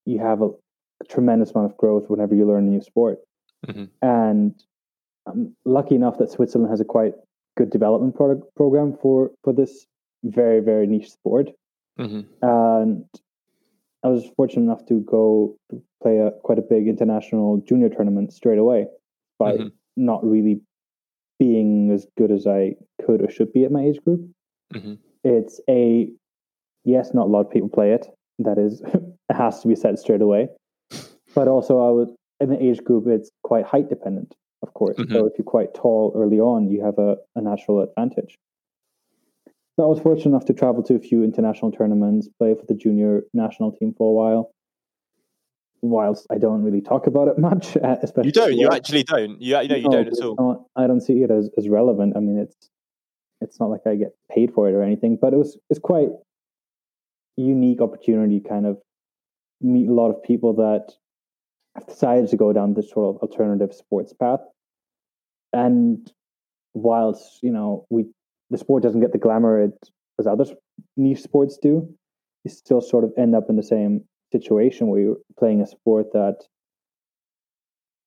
you 0.05 0.19
have 0.19 0.41
a, 0.41 0.47
a, 0.47 1.05
tremendous 1.09 1.51
amount 1.51 1.71
of 1.71 1.77
growth 1.77 2.09
whenever 2.09 2.35
you 2.35 2.45
learn 2.45 2.67
a 2.67 2.69
new 2.69 2.81
sport. 2.81 3.19
Mm-hmm. 3.67 3.85
And 4.01 4.62
I'm 5.25 5.55
lucky 5.65 5.95
enough 5.95 6.17
that 6.17 6.31
Switzerland 6.31 6.69
has 6.69 6.81
a 6.81 6.85
quite 6.85 7.13
good 7.55 7.69
development 7.69 8.15
product 8.15 8.43
program 8.55 8.97
for 9.01 9.31
for 9.43 9.53
this 9.53 9.85
very 10.24 10.60
very 10.60 10.88
niche 10.88 11.12
sport 11.12 11.50
mm-hmm. 12.00 12.22
and 12.42 13.06
i 14.03 14.08
was 14.08 14.25
fortunate 14.36 14.63
enough 14.63 14.86
to 14.86 15.01
go 15.01 15.56
play 16.01 16.18
a 16.18 16.32
quite 16.44 16.60
a 16.60 16.62
big 16.62 16.88
international 16.88 17.62
junior 17.68 17.89
tournament 17.89 18.34
straight 18.34 18.58
away 18.58 18.86
by 19.39 19.53
mm-hmm. 19.53 19.68
not 19.98 20.24
really 20.25 20.62
being 21.39 21.92
as 21.92 22.08
good 22.18 22.32
as 22.32 22.48
i 22.48 22.74
could 23.06 23.22
or 23.22 23.30
should 23.30 23.51
be 23.53 23.65
at 23.65 23.72
my 23.72 23.84
age 23.84 24.00
group 24.03 24.22
mm-hmm. 24.74 24.94
it's 25.24 25.60
a 25.70 26.08
yes 26.84 27.13
not 27.13 27.27
a 27.27 27.30
lot 27.30 27.46
of 27.46 27.51
people 27.51 27.70
play 27.70 27.92
it 27.92 28.08
that 28.39 28.58
is 28.58 28.82
it 28.94 29.36
has 29.36 29.62
to 29.62 29.68
be 29.68 29.75
said 29.75 30.00
straight 30.00 30.22
away 30.22 30.48
but 31.36 31.48
also 31.48 31.80
i 31.80 31.92
was 31.92 32.10
in 32.39 32.50
the 32.50 32.63
age 32.63 32.84
group 32.84 33.08
it's 33.08 33.32
quite 33.44 33.65
height 33.65 33.89
dependent 33.89 34.36
of 34.63 34.74
course. 34.74 34.98
Mm-hmm. 34.98 35.13
So 35.13 35.27
if 35.27 35.34
you're 35.38 35.46
quite 35.46 35.74
tall 35.75 36.13
early 36.15 36.39
on, 36.39 36.70
you 36.70 36.84
have 36.84 36.98
a, 36.98 37.18
a 37.36 37.42
natural 37.42 37.84
advantage. 37.84 38.39
So 39.75 39.84
I 39.84 39.88
was 39.88 40.00
fortunate 40.00 40.27
enough 40.27 40.46
to 40.46 40.53
travel 40.53 40.84
to 40.84 40.96
a 40.96 41.00
few 41.00 41.24
international 41.24 41.72
tournaments, 41.72 42.30
play 42.38 42.53
for 42.53 42.65
the 42.68 42.75
junior 42.75 43.24
national 43.34 43.72
team 43.72 43.94
for 43.98 44.10
a 44.10 44.13
while. 44.13 44.51
Whilst 45.82 46.27
I 46.32 46.38
don't 46.38 46.63
really 46.63 46.82
talk 46.82 47.08
about 47.08 47.27
it 47.27 47.38
much, 47.50 47.75
uh, 47.77 47.98
especially 48.01 48.30
you 48.30 48.34
don't, 48.34 48.53
you 48.53 48.70
actually 48.70 49.03
don't, 49.03 49.42
you, 49.42 49.60
you 49.60 49.68
know, 49.68 49.75
you 49.75 49.89
no, 49.89 50.03
don't 50.03 50.08
at 50.08 50.24
all. 50.24 50.36
Not, 50.39 50.84
I 50.84 50.88
don't 50.88 51.01
see 51.01 51.24
it 51.24 51.32
as, 51.32 51.50
as 51.58 51.68
relevant. 51.68 52.15
I 52.15 52.20
mean, 52.20 52.38
it's 52.38 52.70
it's 53.42 53.60
not 53.60 53.70
like 53.70 53.82
I 53.86 53.96
get 53.96 54.13
paid 54.32 54.53
for 54.53 54.70
it 54.70 54.74
or 54.74 54.84
anything, 54.84 55.18
but 55.20 55.34
it 55.34 55.38
was 55.38 55.58
it's 55.70 55.80
quite 55.80 56.10
unique 57.36 57.82
opportunity, 57.82 58.39
kind 58.39 58.65
of 58.65 58.77
meet 59.60 59.89
a 59.89 59.94
lot 59.94 60.12
of 60.12 60.24
people 60.24 60.53
that 60.53 60.94
have 61.75 61.88
decided 61.88 62.30
to 62.30 62.38
go 62.38 62.53
down 62.53 62.75
this 62.75 62.92
sort 62.92 63.15
of 63.15 63.22
alternative 63.22 63.74
sports 63.74 64.13
path. 64.13 64.39
And 65.51 66.10
whilst 66.74 67.39
you 67.42 67.51
know 67.51 67.86
we 67.89 68.06
the 68.53 68.57
sport 68.60 68.83
doesn't 68.83 69.01
get 69.01 69.12
the 69.12 69.17
glamour 69.17 69.60
it, 69.60 69.89
as 70.19 70.27
other 70.27 70.45
niche 70.95 71.24
sports 71.24 71.57
do, 71.62 71.89
you 72.43 72.51
still 72.51 72.81
sort 72.81 73.03
of 73.03 73.12
end 73.17 73.36
up 73.36 73.45
in 73.50 73.55
the 73.55 73.63
same 73.63 74.05
situation 74.31 74.88
where 74.88 75.01
you're 75.01 75.17
playing 75.38 75.60
a 75.60 75.67
sport 75.67 76.13
that 76.13 76.38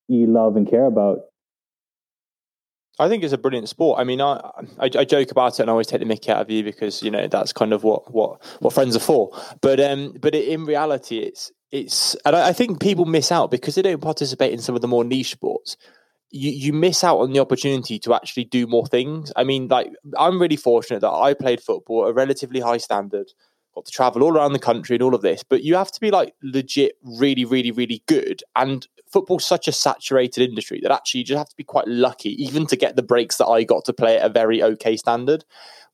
you 0.08 0.26
love 0.26 0.56
and 0.56 0.68
care 0.70 0.86
about. 0.86 1.18
I 2.98 3.08
think 3.08 3.24
it's 3.24 3.32
a 3.32 3.38
brilliant 3.38 3.68
sport. 3.68 3.98
I 3.98 4.04
mean, 4.04 4.20
I, 4.20 4.36
I, 4.78 4.84
I 4.84 5.04
joke 5.04 5.30
about 5.32 5.54
it 5.54 5.60
and 5.60 5.68
I 5.68 5.72
always 5.72 5.88
take 5.88 6.00
the 6.00 6.06
mickey 6.06 6.30
out 6.30 6.40
of 6.40 6.50
you 6.50 6.62
because 6.62 7.02
you 7.02 7.10
know 7.10 7.26
that's 7.26 7.52
kind 7.52 7.72
of 7.72 7.82
what 7.82 8.14
what 8.14 8.42
what 8.60 8.72
friends 8.72 8.96
are 8.96 9.00
for. 9.00 9.36
But 9.60 9.80
um, 9.80 10.14
but 10.18 10.34
in 10.34 10.64
reality, 10.64 11.18
it's 11.18 11.52
it's 11.72 12.14
and 12.24 12.34
I, 12.34 12.48
I 12.48 12.52
think 12.52 12.80
people 12.80 13.04
miss 13.04 13.30
out 13.30 13.50
because 13.50 13.74
they 13.74 13.82
don't 13.82 14.00
participate 14.00 14.52
in 14.52 14.60
some 14.60 14.76
of 14.76 14.80
the 14.80 14.88
more 14.88 15.04
niche 15.04 15.32
sports 15.32 15.76
you, 16.30 16.50
you 16.50 16.72
miss 16.72 17.04
out 17.04 17.18
on 17.18 17.32
the 17.32 17.40
opportunity 17.40 17.98
to 18.00 18.14
actually 18.14 18.44
do 18.44 18.66
more 18.66 18.86
things. 18.86 19.32
I 19.36 19.44
mean, 19.44 19.68
like 19.68 19.92
I'm 20.18 20.40
really 20.40 20.56
fortunate 20.56 21.00
that 21.00 21.10
I 21.10 21.34
played 21.34 21.60
football 21.60 22.04
at 22.04 22.10
a 22.10 22.14
relatively 22.14 22.60
high 22.60 22.78
standard, 22.78 23.32
got 23.74 23.84
to 23.86 23.92
travel 23.92 24.22
all 24.22 24.36
around 24.36 24.52
the 24.52 24.58
country 24.58 24.96
and 24.96 25.02
all 25.02 25.14
of 25.14 25.22
this, 25.22 25.42
but 25.42 25.62
you 25.62 25.76
have 25.76 25.92
to 25.92 26.00
be 26.00 26.10
like 26.10 26.34
legit 26.42 26.96
really, 27.02 27.44
really, 27.44 27.70
really 27.70 28.02
good. 28.06 28.42
And 28.56 28.86
football's 29.10 29.46
such 29.46 29.68
a 29.68 29.72
saturated 29.72 30.48
industry 30.48 30.80
that 30.82 30.92
actually 30.92 31.20
you 31.20 31.26
just 31.26 31.38
have 31.38 31.48
to 31.48 31.56
be 31.56 31.64
quite 31.64 31.86
lucky 31.86 32.30
even 32.42 32.66
to 32.66 32.76
get 32.76 32.96
the 32.96 33.02
breaks 33.02 33.36
that 33.36 33.46
I 33.46 33.62
got 33.62 33.84
to 33.84 33.92
play 33.92 34.18
at 34.18 34.26
a 34.26 34.32
very 34.32 34.62
okay 34.62 34.96
standard. 34.96 35.44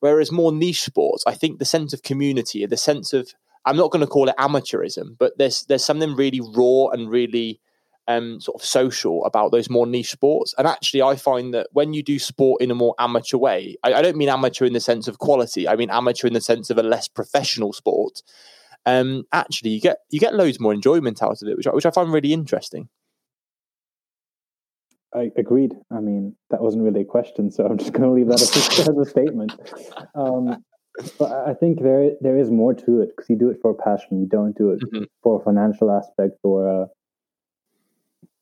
Whereas 0.00 0.32
more 0.32 0.52
niche 0.52 0.82
sports, 0.82 1.22
I 1.26 1.34
think 1.34 1.58
the 1.58 1.64
sense 1.64 1.92
of 1.92 2.02
community 2.02 2.64
the 2.66 2.76
sense 2.76 3.12
of 3.12 3.32
I'm 3.64 3.76
not 3.76 3.92
going 3.92 4.04
to 4.04 4.10
call 4.10 4.28
it 4.28 4.36
amateurism, 4.38 5.16
but 5.18 5.38
there's 5.38 5.64
there's 5.66 5.84
something 5.84 6.16
really 6.16 6.40
raw 6.40 6.88
and 6.88 7.08
really 7.08 7.60
um, 8.08 8.40
sort 8.40 8.60
of 8.60 8.66
social 8.66 9.24
about 9.24 9.52
those 9.52 9.70
more 9.70 9.86
niche 9.86 10.10
sports. 10.10 10.54
And 10.58 10.66
actually, 10.66 11.02
I 11.02 11.16
find 11.16 11.54
that 11.54 11.68
when 11.72 11.92
you 11.92 12.02
do 12.02 12.18
sport 12.18 12.60
in 12.60 12.70
a 12.70 12.74
more 12.74 12.94
amateur 12.98 13.38
way, 13.38 13.76
I, 13.82 13.94
I 13.94 14.02
don't 14.02 14.16
mean 14.16 14.28
amateur 14.28 14.64
in 14.64 14.72
the 14.72 14.80
sense 14.80 15.08
of 15.08 15.18
quality. 15.18 15.68
I 15.68 15.76
mean 15.76 15.90
amateur 15.90 16.26
in 16.26 16.34
the 16.34 16.40
sense 16.40 16.70
of 16.70 16.78
a 16.78 16.82
less 16.82 17.08
professional 17.08 17.72
sport. 17.72 18.22
Um, 18.84 19.24
actually, 19.32 19.70
you 19.70 19.80
get 19.80 19.98
you 20.10 20.18
get 20.18 20.34
loads 20.34 20.58
more 20.58 20.74
enjoyment 20.74 21.22
out 21.22 21.40
of 21.42 21.48
it, 21.48 21.56
which 21.56 21.66
which 21.66 21.86
I 21.86 21.90
find 21.90 22.12
really 22.12 22.32
interesting. 22.32 22.88
I 25.14 25.30
agreed. 25.36 25.74
I 25.90 26.00
mean, 26.00 26.36
that 26.50 26.62
wasn't 26.62 26.84
really 26.84 27.02
a 27.02 27.04
question, 27.04 27.50
so 27.50 27.66
I'm 27.66 27.76
just 27.76 27.92
going 27.92 28.04
to 28.04 28.10
leave 28.10 28.28
that 28.28 28.40
as, 28.40 28.78
as 28.88 28.88
a 28.88 29.04
statement. 29.04 29.52
Um, 30.14 30.64
but 31.18 31.32
I 31.32 31.54
think 31.54 31.82
there 31.82 32.12
there 32.20 32.38
is 32.38 32.50
more 32.50 32.74
to 32.74 33.02
it 33.02 33.10
because 33.14 33.28
you 33.30 33.36
do 33.36 33.50
it 33.50 33.58
for 33.62 33.74
passion. 33.74 34.20
You 34.20 34.26
don't 34.26 34.56
do 34.56 34.70
it 34.70 34.80
mm-hmm. 34.80 35.04
for 35.22 35.40
a 35.40 35.44
financial 35.44 35.90
aspect 35.90 36.38
or 36.42 36.66
a, 36.66 36.86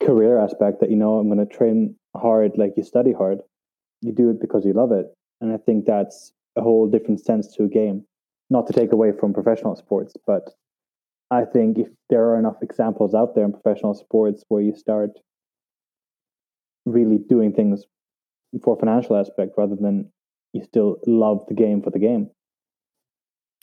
career 0.02 0.38
aspect 0.38 0.80
that 0.80 0.90
you 0.90 0.96
know 0.96 1.18
I'm 1.18 1.28
going 1.28 1.46
to 1.46 1.54
train 1.54 1.96
hard 2.16 2.52
like 2.56 2.74
you 2.76 2.82
study 2.82 3.12
hard. 3.12 3.38
You 4.00 4.12
do 4.12 4.30
it 4.30 4.40
because 4.40 4.64
you 4.64 4.72
love 4.72 4.92
it, 4.92 5.06
and 5.40 5.52
I 5.52 5.58
think 5.58 5.84
that's 5.84 6.32
a 6.56 6.62
whole 6.62 6.88
different 6.88 7.20
sense 7.20 7.54
to 7.56 7.64
a 7.64 7.68
game. 7.68 8.04
Not 8.48 8.66
to 8.66 8.72
take 8.72 8.92
away 8.92 9.12
from 9.12 9.32
professional 9.32 9.76
sports, 9.76 10.14
but 10.26 10.42
I 11.30 11.44
think 11.44 11.78
if 11.78 11.88
there 12.08 12.24
are 12.30 12.38
enough 12.38 12.56
examples 12.62 13.14
out 13.14 13.34
there 13.34 13.44
in 13.44 13.52
professional 13.52 13.94
sports 13.94 14.44
where 14.48 14.62
you 14.62 14.74
start 14.74 15.10
really 16.84 17.18
doing 17.18 17.52
things 17.52 17.84
for 18.64 18.76
financial 18.76 19.16
aspect 19.16 19.52
rather 19.56 19.76
than 19.76 20.10
you 20.52 20.64
still 20.64 20.96
love 21.06 21.44
the 21.48 21.54
game 21.54 21.82
for 21.82 21.90
the 21.90 22.00
game. 22.00 22.30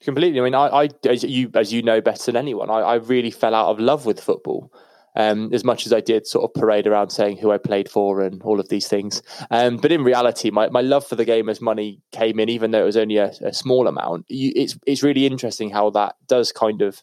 Completely. 0.01 0.39
I 0.39 0.43
mean, 0.43 0.55
I, 0.55 0.67
I 0.67 0.89
as 1.09 1.23
you 1.23 1.49
as 1.55 1.73
you 1.73 1.81
know 1.81 1.99
better 1.99 2.31
than 2.31 2.37
anyone, 2.37 2.69
I, 2.69 2.79
I 2.79 2.95
really 2.95 3.31
fell 3.31 3.55
out 3.55 3.69
of 3.69 3.79
love 3.79 4.05
with 4.05 4.21
football 4.21 4.71
um, 5.17 5.49
as 5.51 5.63
much 5.63 5.87
as 5.87 5.91
I 5.91 5.99
did 5.99 6.27
sort 6.27 6.45
of 6.45 6.53
parade 6.53 6.85
around 6.85 7.09
saying 7.09 7.37
who 7.37 7.51
I 7.51 7.57
played 7.57 7.89
for 7.89 8.21
and 8.21 8.41
all 8.43 8.59
of 8.59 8.69
these 8.69 8.87
things. 8.87 9.23
Um, 9.49 9.77
but 9.77 9.91
in 9.91 10.03
reality, 10.03 10.51
my, 10.51 10.69
my 10.69 10.81
love 10.81 11.05
for 11.05 11.15
the 11.15 11.25
game 11.25 11.49
as 11.49 11.59
money 11.59 12.01
came 12.11 12.39
in, 12.39 12.49
even 12.49 12.69
though 12.69 12.83
it 12.83 12.85
was 12.85 12.97
only 12.97 13.17
a, 13.17 13.31
a 13.41 13.51
small 13.51 13.87
amount. 13.87 14.25
You, 14.29 14.53
it's 14.55 14.77
it's 14.85 15.01
really 15.01 15.25
interesting 15.25 15.71
how 15.71 15.89
that 15.89 16.15
does 16.27 16.51
kind 16.51 16.83
of. 16.83 17.01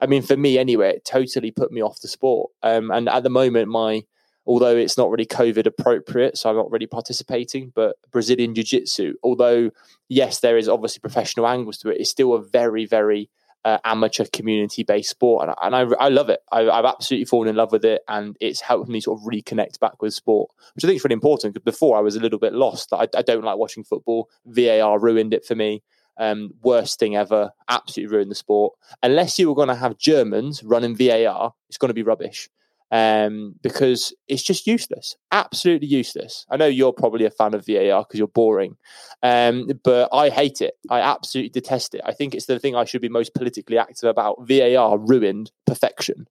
I 0.00 0.06
mean, 0.06 0.22
for 0.22 0.36
me 0.36 0.58
anyway, 0.58 0.90
it 0.94 1.04
totally 1.04 1.50
put 1.50 1.72
me 1.72 1.82
off 1.82 2.00
the 2.00 2.08
sport. 2.08 2.50
Um, 2.62 2.90
and 2.90 3.08
at 3.08 3.24
the 3.24 3.30
moment, 3.30 3.68
my 3.68 4.02
although 4.46 4.76
it's 4.76 4.96
not 4.96 5.10
really 5.10 5.26
COVID 5.26 5.66
appropriate, 5.66 6.38
so 6.38 6.50
I'm 6.50 6.56
not 6.56 6.70
really 6.70 6.86
participating. 6.86 7.72
But 7.74 7.96
Brazilian 8.12 8.54
Jiu 8.54 8.62
Jitsu, 8.62 9.14
although 9.24 9.70
yes, 10.08 10.38
there 10.38 10.56
is 10.56 10.68
obviously 10.68 11.00
professional 11.00 11.48
angles 11.48 11.78
to 11.78 11.90
it, 11.90 12.00
it's 12.00 12.10
still 12.10 12.32
a 12.32 12.42
very, 12.42 12.86
very 12.86 13.28
uh, 13.64 13.78
amateur 13.84 14.24
community 14.32 14.82
based 14.82 15.10
sport, 15.10 15.48
and, 15.48 15.54
and 15.60 15.76
I, 15.76 16.04
I 16.04 16.08
love 16.08 16.28
it. 16.30 16.40
I, 16.50 16.62
have 16.62 16.84
absolutely 16.84 17.26
fallen 17.26 17.48
in 17.48 17.56
love 17.56 17.72
with 17.72 17.84
it, 17.84 18.02
and 18.08 18.36
it's 18.40 18.60
helped 18.60 18.88
me 18.88 19.00
sort 19.00 19.20
of 19.20 19.26
reconnect 19.26 19.80
back 19.80 20.00
with 20.02 20.14
sport, 20.14 20.50
which 20.74 20.84
I 20.84 20.88
think 20.88 20.96
is 20.96 21.04
really 21.04 21.14
important. 21.14 21.54
Because 21.54 21.64
before 21.64 21.96
I 21.96 22.00
was 22.00 22.16
a 22.16 22.20
little 22.20 22.38
bit 22.38 22.52
lost. 22.52 22.92
I, 22.92 23.08
I 23.16 23.22
don't 23.22 23.44
like 23.44 23.58
watching 23.58 23.84
football. 23.84 24.28
VAR 24.46 24.98
ruined 24.98 25.34
it 25.34 25.44
for 25.44 25.54
me. 25.54 25.82
Um, 26.18 26.50
worst 26.62 26.98
thing 26.98 27.16
ever. 27.16 27.52
Absolutely 27.68 28.14
ruined 28.14 28.30
the 28.30 28.34
sport. 28.34 28.74
Unless 29.02 29.38
you 29.38 29.48
were 29.48 29.54
going 29.54 29.68
to 29.68 29.74
have 29.74 29.96
Germans 29.96 30.62
running 30.62 30.96
VAR, 30.96 31.54
it's 31.68 31.78
going 31.78 31.88
to 31.88 31.94
be 31.94 32.02
rubbish 32.02 32.50
um, 32.90 33.54
because 33.62 34.12
it's 34.28 34.42
just 34.42 34.66
useless, 34.66 35.16
absolutely 35.32 35.88
useless. 35.88 36.46
I 36.50 36.56
know 36.56 36.66
you're 36.66 36.92
probably 36.92 37.24
a 37.24 37.30
fan 37.30 37.54
of 37.54 37.66
VAR 37.66 38.02
because 38.02 38.18
you're 38.18 38.28
boring, 38.28 38.76
um, 39.22 39.68
but 39.84 40.08
I 40.12 40.28
hate 40.28 40.60
it. 40.60 40.74
I 40.90 41.00
absolutely 41.00 41.50
detest 41.50 41.94
it. 41.94 42.00
I 42.04 42.12
think 42.12 42.34
it's 42.34 42.46
the 42.46 42.58
thing 42.58 42.74
I 42.74 42.84
should 42.84 43.02
be 43.02 43.08
most 43.08 43.34
politically 43.34 43.78
active 43.78 44.08
about. 44.08 44.36
VAR 44.46 44.98
ruined 44.98 45.52
perfection. 45.66 46.26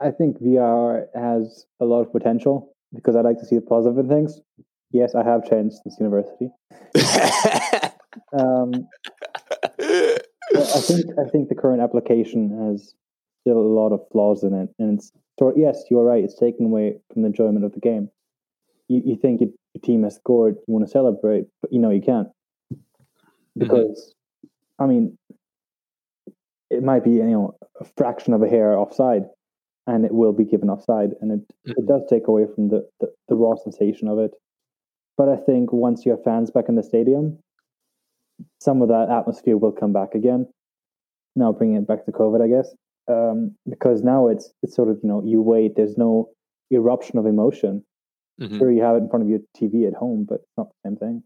I 0.00 0.10
think 0.10 0.38
VAR 0.40 1.06
has 1.14 1.66
a 1.80 1.84
lot 1.84 2.00
of 2.00 2.12
potential 2.12 2.74
because 2.94 3.16
I 3.16 3.20
like 3.20 3.38
to 3.38 3.46
see 3.46 3.56
the 3.56 3.62
positive 3.62 3.98
in 3.98 4.08
things. 4.08 4.40
Yes, 4.92 5.14
I 5.14 5.22
have 5.22 5.48
changed 5.48 5.76
since 5.82 6.00
university. 6.00 6.50
um, 8.32 8.88
I 9.78 10.80
think 10.80 11.06
I 11.18 11.28
think 11.30 11.48
the 11.48 11.54
current 11.56 11.80
application 11.80 12.50
has 12.70 12.94
still 13.42 13.58
a 13.58 13.60
lot 13.60 13.92
of 13.92 14.00
flaws 14.10 14.42
in 14.42 14.54
it, 14.54 14.70
and 14.78 14.98
it's 14.98 15.12
so 15.40 15.54
yes, 15.56 15.84
you're 15.90 16.04
right. 16.04 16.22
It's 16.22 16.38
taken 16.38 16.66
away 16.66 16.98
from 17.10 17.22
the 17.22 17.28
enjoyment 17.28 17.64
of 17.64 17.72
the 17.72 17.80
game. 17.80 18.10
You, 18.88 19.00
you 19.06 19.16
think 19.16 19.40
your 19.40 19.50
team 19.82 20.02
has 20.02 20.16
scored, 20.16 20.56
you 20.68 20.74
want 20.74 20.84
to 20.84 20.90
celebrate, 20.90 21.46
but 21.62 21.72
you 21.72 21.78
know 21.78 21.90
you 21.90 22.02
can't 22.02 22.28
mm-hmm. 22.28 22.78
because, 23.56 24.14
mm-hmm. 24.44 24.84
I 24.84 24.86
mean, 24.86 25.18
it 26.68 26.82
might 26.82 27.04
be 27.04 27.12
you 27.12 27.24
know 27.24 27.54
a 27.80 27.86
fraction 27.96 28.34
of 28.34 28.42
a 28.42 28.48
hair 28.48 28.76
offside, 28.76 29.22
and 29.86 30.04
it 30.04 30.12
will 30.12 30.34
be 30.34 30.44
given 30.44 30.68
offside, 30.68 31.10
and 31.22 31.32
it 31.32 31.40
mm-hmm. 31.40 31.72
it 31.78 31.86
does 31.88 32.02
take 32.10 32.28
away 32.28 32.44
from 32.54 32.68
the, 32.68 32.86
the 33.00 33.10
the 33.28 33.34
raw 33.34 33.54
sensation 33.56 34.08
of 34.08 34.18
it. 34.18 34.32
But 35.16 35.30
I 35.30 35.36
think 35.36 35.72
once 35.72 36.04
you 36.04 36.12
have 36.12 36.22
fans 36.22 36.50
back 36.50 36.66
in 36.68 36.76
the 36.76 36.82
stadium, 36.82 37.38
some 38.60 38.82
of 38.82 38.88
that 38.88 39.08
atmosphere 39.08 39.56
will 39.56 39.72
come 39.72 39.94
back 39.94 40.14
again. 40.14 40.46
Now 41.34 41.52
bringing 41.52 41.76
it 41.76 41.86
back 41.86 42.04
to 42.04 42.12
COVID, 42.12 42.42
I 42.42 42.48
guess 42.48 42.74
um, 43.10 43.56
because 43.68 44.02
now 44.02 44.28
it's 44.28 44.52
it's 44.62 44.74
sort 44.74 44.88
of 44.88 44.98
you 45.02 45.08
know 45.08 45.22
you 45.24 45.40
wait. 45.42 45.76
There's 45.76 45.98
no 45.98 46.30
eruption 46.70 47.18
of 47.18 47.26
emotion. 47.26 47.84
Mm-hmm. 48.40 48.58
Sure, 48.58 48.72
you 48.72 48.82
have 48.82 48.96
it 48.96 49.02
in 49.02 49.10
front 49.10 49.24
of 49.24 49.28
your 49.28 49.40
TV 49.56 49.86
at 49.86 49.94
home, 49.94 50.26
but 50.28 50.36
it's 50.36 50.56
not 50.56 50.68
the 50.68 50.88
same 50.88 50.96
thing. 50.96 51.22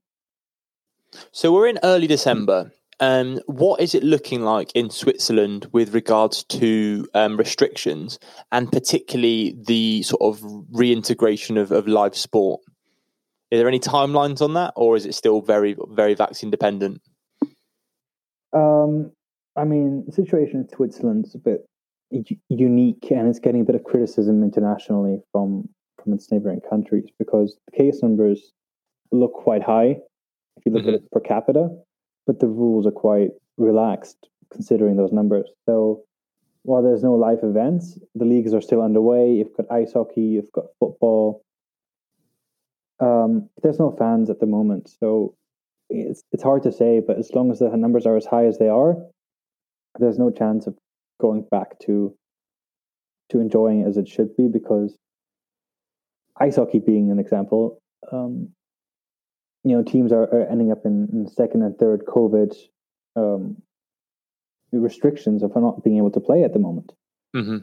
So 1.33 1.53
we're 1.53 1.69
in 1.69 1.79
early 1.83 2.07
December. 2.07 2.73
Um, 3.01 3.41
what 3.47 3.81
is 3.81 3.95
it 3.95 4.05
looking 4.05 4.43
like 4.43 4.71
in 4.75 4.89
Switzerland 4.89 5.67
with 5.73 5.95
regards 5.95 6.45
to 6.45 7.07
um, 7.15 7.37
restrictions 7.37 8.19
and 8.53 8.71
particularly 8.71 9.57
the 9.67 10.03
sort 10.03 10.23
of 10.23 10.41
reintegration 10.73 11.59
of, 11.59 11.73
of 11.73 11.89
live 11.89 12.17
sport? 12.17 12.61
Are 13.53 13.59
there 13.59 13.69
any 13.69 13.81
timelines 13.81 14.41
on 14.41 14.55
that, 14.55 14.73
or 14.77 14.97
is 14.97 15.07
it 15.07 15.15
still 15.15 15.41
very, 15.41 15.77
very 15.91 16.15
vaccine 16.15 16.51
dependent? 16.51 17.01
Um, 18.53 19.13
I 19.57 19.65
mean, 19.65 20.05
the 20.07 20.13
situation 20.13 20.61
in 20.61 20.69
Switzerland 20.69 21.27
is 21.27 21.35
a 21.35 21.39
bit 21.39 21.67
unique, 22.49 23.11
and 23.11 23.29
it's 23.29 23.39
getting 23.39 23.61
a 23.61 23.65
bit 23.65 23.75
of 23.75 23.85
criticism 23.85 24.43
internationally 24.43 25.21
from 25.33 25.69
from 26.03 26.13
its 26.13 26.31
neighboring 26.31 26.61
countries 26.69 27.07
because 27.19 27.57
the 27.67 27.77
case 27.77 28.03
numbers 28.03 28.53
look 29.11 29.33
quite 29.33 29.63
high 29.63 29.97
if 30.57 30.67
you 30.67 30.73
look 30.73 30.83
mm-hmm. 30.83 30.91
at 30.91 30.95
it 30.97 31.11
per 31.11 31.21
capita, 31.21 31.69
but 32.27 32.41
the 32.41 32.47
rules 32.47 32.87
are 32.87 32.93
quite 32.93 33.31
relaxed 33.57 34.29
considering 34.53 34.97
those 34.97 35.13
numbers. 35.13 35.51
So 35.67 36.03
while 36.63 36.83
there's 36.83 37.03
no 37.03 37.15
live 37.15 37.43
events, 37.43 37.99
the 38.15 38.25
leagues 38.25 38.55
are 38.55 38.61
still 38.61 38.83
underway. 38.83 39.33
You've 39.33 39.57
got 39.57 39.71
ice 39.71 39.93
hockey, 39.95 40.23
you've 40.23 40.53
got 40.53 40.67
football, 40.79 41.43
Um, 43.01 43.51
there's 43.63 43.79
no 43.79 43.91
fans 43.99 44.31
at 44.31 44.41
the 44.41 44.47
moment, 44.47 44.89
so 45.01 45.35
it's 45.91 46.23
it's 46.33 46.43
hard 46.43 46.63
to 46.63 46.73
say. 46.73 47.01
But 47.01 47.19
as 47.19 47.33
long 47.35 47.51
as 47.51 47.59
the 47.59 47.69
numbers 47.77 48.07
are 48.07 48.17
as 48.17 48.27
high 48.27 48.47
as 48.47 48.59
they 48.59 48.69
are, 48.69 48.97
there's 49.99 50.19
no 50.19 50.31
chance 50.31 50.67
of 50.67 50.75
going 51.21 51.47
back 51.51 51.79
to 51.81 52.15
to 53.31 53.41
enjoying 53.41 53.85
as 53.85 53.97
it 53.97 54.09
should 54.09 54.37
be 54.37 54.49
because 54.49 54.97
ice 56.39 56.57
hockey 56.57 56.79
being 56.79 57.11
an 57.11 57.19
example, 57.19 57.81
um, 58.13 58.51
you 59.63 59.75
know, 59.75 59.83
teams 59.83 60.13
are, 60.13 60.25
are 60.25 60.47
ending 60.51 60.71
up 60.71 60.83
in, 60.85 61.09
in, 61.13 61.27
second 61.29 61.63
and 61.63 61.77
third 61.79 62.05
COVID 62.07 62.55
um, 63.17 63.57
restrictions 64.73 65.43
of 65.43 65.55
not 65.57 65.83
being 65.83 65.99
able 65.99 66.11
to 66.11 66.21
play 66.21 66.43
at 66.45 66.53
the 66.53 66.59
moment, 66.59 66.93
mm-hmm. 67.35 67.59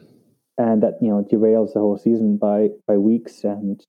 and 0.58 0.82
that 0.82 0.94
you 1.00 1.08
know 1.08 1.24
derails 1.30 1.74
the 1.74 1.80
whole 1.80 1.98
season 1.98 2.38
by 2.38 2.68
by 2.88 2.96
weeks, 2.96 3.44
and 3.44 3.84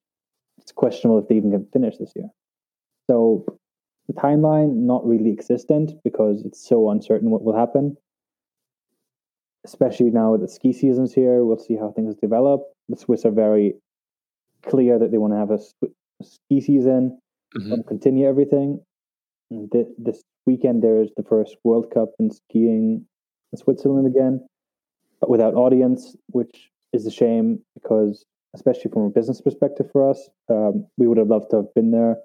it's 0.60 0.72
questionable 0.72 1.20
if 1.20 1.27
they 1.27 1.36
even 1.36 1.51
can 1.51 1.67
finish 1.74 1.98
this 1.98 2.12
year. 2.15 2.27
So 3.10 3.46
the 4.08 4.13
timeline 4.13 4.75
not 4.75 5.05
really 5.08 5.32
existent 5.32 5.93
because 6.03 6.43
it's 6.46 6.67
so 6.67 6.89
uncertain 6.89 7.29
what 7.29 7.43
will 7.43 7.55
happen. 7.55 7.98
Especially 9.65 10.10
now 10.10 10.32
with 10.32 10.41
the 10.41 10.48
ski 10.48 10.74
season's 10.74 11.13
here, 11.13 11.43
we'll 11.43 11.58
see 11.58 11.75
how 11.75 11.91
things 11.91 12.15
develop. 12.15 12.62
The 12.89 12.98
Swiss 12.98 13.25
are 13.25 13.32
very 13.32 13.75
clear 14.65 15.00
that 15.00 15.12
they 15.12 15.17
want 15.17 15.34
to 15.34 15.38
have 15.38 15.51
a, 15.51 15.60
ski 16.24 16.62
season 16.62 17.20
mm-hmm. 17.58 17.72
and 17.72 17.88
continue 17.88 18.27
everything. 18.27 18.79
This, 19.50 19.88
this 19.98 20.24
weekend 20.46 20.84
there 20.84 21.01
is 21.01 21.12
the 21.15 21.24
first 21.24 21.55
World 21.63 21.91
Cup 21.93 22.10
in 22.20 22.32
skiing 22.32 23.05
in 23.51 23.58
Switzerland 23.58 24.08
again, 24.08 24.46
but 25.20 25.29
without 25.29 25.53
audience, 25.53 26.15
which 26.27 26.70
is 26.91 27.05
a 27.05 27.12
shame 27.12 27.60
because, 27.75 28.25
especially 28.55 28.91
from 28.91 29.03
a 29.03 29.10
business 29.10 29.41
perspective 29.41 29.88
for 29.91 30.10
us, 30.10 30.29
um, 30.50 30.88
we 30.98 31.08
would 31.08 31.17
have 31.17 31.27
loved 31.27 31.51
to 31.51 31.58
have 31.58 31.74
been 31.75 31.91
there, 31.91 32.17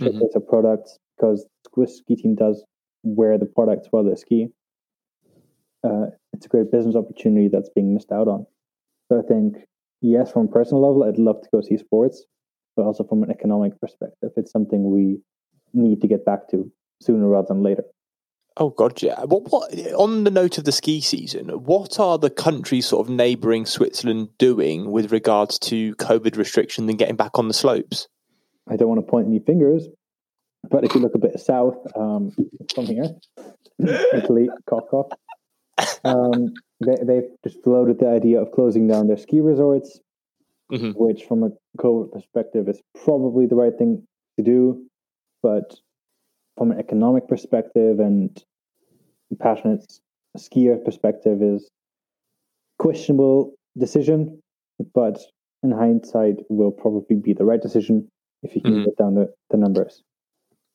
showcase 0.00 0.16
mm-hmm. 0.16 0.36
our 0.36 0.40
products 0.40 0.98
because 1.16 1.44
the 1.64 1.70
Swiss 1.74 1.98
ski 1.98 2.16
team 2.16 2.34
does 2.34 2.64
wear 3.02 3.38
the 3.38 3.46
products 3.46 3.88
while 3.90 4.04
they 4.04 4.14
ski. 4.14 4.48
Uh, 5.84 6.06
it's 6.40 6.46
a 6.46 6.48
great 6.48 6.72
business 6.72 6.96
opportunity 6.96 7.48
that's 7.48 7.68
being 7.68 7.92
missed 7.92 8.10
out 8.10 8.26
on. 8.26 8.46
So 9.10 9.18
I 9.18 9.22
think, 9.22 9.58
yes, 10.00 10.32
from 10.32 10.46
a 10.46 10.48
personal 10.48 10.80
level, 10.80 11.04
I'd 11.04 11.18
love 11.18 11.42
to 11.42 11.48
go 11.52 11.60
see 11.60 11.76
sports, 11.76 12.24
but 12.76 12.84
also 12.84 13.04
from 13.04 13.22
an 13.22 13.30
economic 13.30 13.78
perspective, 13.78 14.30
it's 14.36 14.50
something 14.50 14.90
we 14.90 15.18
need 15.74 16.00
to 16.00 16.08
get 16.08 16.24
back 16.24 16.48
to 16.52 16.72
sooner 17.02 17.28
rather 17.28 17.48
than 17.48 17.62
later. 17.62 17.82
Oh 18.56 18.70
God, 18.70 19.02
yeah. 19.02 19.20
What, 19.24 19.52
what 19.52 19.70
on 19.92 20.24
the 20.24 20.30
note 20.30 20.56
of 20.56 20.64
the 20.64 20.72
ski 20.72 21.02
season? 21.02 21.50
What 21.50 22.00
are 22.00 22.16
the 22.16 22.30
countries 22.30 22.86
sort 22.86 23.06
of 23.06 23.12
neighbouring 23.12 23.66
Switzerland 23.66 24.30
doing 24.38 24.90
with 24.90 25.12
regards 25.12 25.58
to 25.58 25.94
COVID 25.96 26.38
restriction 26.38 26.88
and 26.88 26.98
getting 26.98 27.16
back 27.16 27.38
on 27.38 27.48
the 27.48 27.54
slopes? 27.54 28.08
I 28.66 28.76
don't 28.76 28.88
want 28.88 29.04
to 29.04 29.10
point 29.10 29.26
any 29.26 29.40
fingers, 29.40 29.88
but 30.70 30.84
if 30.84 30.94
you 30.94 31.02
look 31.02 31.14
a 31.14 31.18
bit 31.18 31.38
south 31.38 31.76
um, 31.94 32.32
from 32.74 32.86
here, 32.86 33.14
Italy, 34.14 34.48
cough 34.66 34.84
cough, 34.90 35.08
um, 36.04 36.52
they, 36.84 36.96
they've 37.02 37.30
just 37.44 37.62
floated 37.62 37.98
the 37.98 38.08
idea 38.08 38.40
of 38.40 38.52
closing 38.52 38.86
down 38.88 39.06
their 39.06 39.16
ski 39.16 39.40
resorts, 39.40 40.00
mm-hmm. 40.72 40.90
which, 40.92 41.24
from 41.24 41.42
a 41.42 41.50
COVID 41.78 42.12
perspective, 42.12 42.68
is 42.68 42.80
probably 43.04 43.46
the 43.46 43.56
right 43.56 43.76
thing 43.76 44.06
to 44.38 44.44
do. 44.44 44.84
But 45.42 45.74
from 46.56 46.70
an 46.72 46.78
economic 46.78 47.28
perspective 47.28 48.00
and 48.00 48.42
passionate 49.38 49.84
skier 50.36 50.84
perspective, 50.84 51.42
is 51.42 51.70
questionable 52.78 53.54
decision. 53.78 54.42
But 54.94 55.18
in 55.62 55.72
hindsight, 55.72 56.36
will 56.48 56.70
probably 56.70 57.16
be 57.16 57.34
the 57.34 57.44
right 57.44 57.60
decision 57.60 58.08
if 58.42 58.54
you 58.54 58.62
can 58.62 58.72
mm-hmm. 58.72 58.84
get 58.84 58.96
down 58.96 59.14
the, 59.14 59.32
the 59.50 59.58
numbers. 59.58 60.02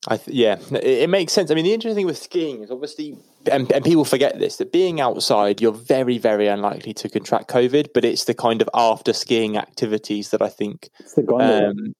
I 0.08 0.18
th- 0.18 0.36
yeah, 0.36 0.58
it, 0.72 0.84
it, 0.84 1.10
makes 1.10 1.34
sense. 1.34 1.50
I 1.50 1.56
mean, 1.56 1.66
the 1.66 1.74
interesting 1.74 1.96
thing 1.96 2.06
with 2.06 2.18
skiing 2.18 2.64
is 2.64 2.70
obviously, 2.70 3.18
and, 3.52 3.72
and, 3.72 3.84
people 3.84 4.06
forget 4.06 4.38
this, 4.40 4.58
that 4.58 4.72
being 4.72 5.02
outside, 5.02 5.62
you're 5.62 5.72
very, 5.72 6.18
very 6.18 6.48
unlikely 6.48 6.94
to 6.96 7.10
contract 7.10 7.50
COVID. 7.50 7.90
But 7.94 8.06
it's 8.06 8.26
the 8.26 8.36
kind 8.36 8.62
of 8.62 8.70
after 8.74 9.14
skiing 9.14 9.58
activities 9.58 10.30
that 10.30 10.42
I 10.42 10.50
think. 10.50 10.90
It's 11.00 11.14
the 11.14 11.24
gondola. 11.24 11.70
Um, 11.70 11.94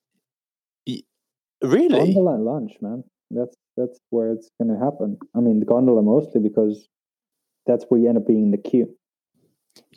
really, 1.62 2.14
gondola 2.14 2.36
and 2.36 2.46
lunch, 2.46 2.74
man. 2.82 3.04
That's 3.32 3.56
that's 3.76 4.00
where 4.10 4.32
it's 4.32 4.50
going 4.62 4.78
to 4.78 4.84
happen. 4.84 5.18
I 5.36 5.40
mean, 5.40 5.60
the 5.60 5.66
gondola 5.66 6.02
mostly 6.02 6.42
because 6.42 6.88
that's 7.66 7.86
where 7.90 8.00
you 8.00 8.10
end 8.10 8.18
up 8.18 8.28
being 8.28 8.44
in 8.44 8.52
the 8.52 8.58
queue. 8.58 8.96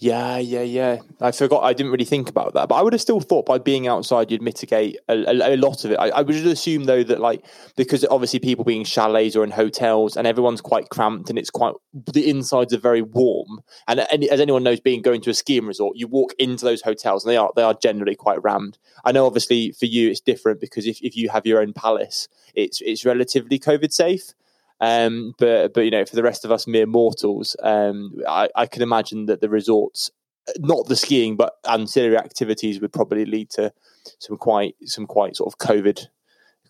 Yeah, 0.00 0.38
yeah, 0.38 0.62
yeah. 0.62 0.98
I 1.20 1.32
forgot. 1.32 1.64
I 1.64 1.72
didn't 1.72 1.90
really 1.90 2.04
think 2.04 2.28
about 2.28 2.54
that, 2.54 2.68
but 2.68 2.76
I 2.76 2.82
would 2.82 2.92
have 2.92 3.02
still 3.02 3.18
thought 3.18 3.46
by 3.46 3.58
being 3.58 3.88
outside, 3.88 4.30
you'd 4.30 4.42
mitigate 4.42 4.96
a, 5.08 5.14
a, 5.14 5.54
a 5.54 5.56
lot 5.56 5.84
of 5.84 5.90
it. 5.90 5.96
I, 5.96 6.10
I, 6.10 6.22
would 6.22 6.36
assume 6.36 6.84
though 6.84 7.02
that 7.02 7.18
like 7.18 7.44
because 7.76 8.04
obviously 8.08 8.38
people 8.38 8.64
being 8.64 8.84
chalets 8.84 9.34
or 9.34 9.42
in 9.42 9.50
hotels 9.50 10.16
and 10.16 10.24
everyone's 10.24 10.60
quite 10.60 10.88
cramped 10.90 11.30
and 11.30 11.38
it's 11.38 11.50
quite 11.50 11.74
the 12.12 12.30
insides 12.30 12.72
are 12.72 12.78
very 12.78 13.02
warm. 13.02 13.58
And, 13.88 14.06
and 14.12 14.22
as 14.24 14.40
anyone 14.40 14.62
knows, 14.62 14.78
being 14.78 15.02
going 15.02 15.20
to 15.22 15.30
a 15.30 15.34
skiing 15.34 15.66
resort, 15.66 15.96
you 15.96 16.06
walk 16.06 16.32
into 16.38 16.64
those 16.64 16.82
hotels 16.82 17.24
and 17.24 17.32
they 17.32 17.36
are 17.36 17.50
they 17.56 17.62
are 17.62 17.74
generally 17.74 18.14
quite 18.14 18.40
rammed. 18.44 18.78
I 19.04 19.10
know 19.10 19.26
obviously 19.26 19.72
for 19.72 19.86
you 19.86 20.10
it's 20.10 20.20
different 20.20 20.60
because 20.60 20.86
if, 20.86 21.02
if 21.02 21.16
you 21.16 21.28
have 21.30 21.44
your 21.44 21.60
own 21.60 21.72
palace, 21.72 22.28
it's 22.54 22.80
it's 22.82 23.04
relatively 23.04 23.58
COVID 23.58 23.92
safe. 23.92 24.32
Um, 24.80 25.34
but 25.38 25.74
but 25.74 25.84
you 25.84 25.90
know, 25.90 26.04
for 26.04 26.16
the 26.16 26.22
rest 26.22 26.44
of 26.44 26.52
us 26.52 26.66
mere 26.66 26.86
mortals, 26.86 27.56
um, 27.62 28.12
I, 28.28 28.48
I 28.54 28.66
can 28.66 28.82
imagine 28.82 29.26
that 29.26 29.40
the 29.40 29.48
resorts, 29.48 30.10
not 30.58 30.86
the 30.86 30.96
skiing, 30.96 31.36
but 31.36 31.54
ancillary 31.68 32.16
activities 32.16 32.80
would 32.80 32.92
probably 32.92 33.24
lead 33.24 33.50
to 33.50 33.72
some 34.18 34.36
quite 34.36 34.76
some 34.84 35.06
quite 35.06 35.36
sort 35.36 35.52
of 35.52 35.58
COVID 35.58 36.06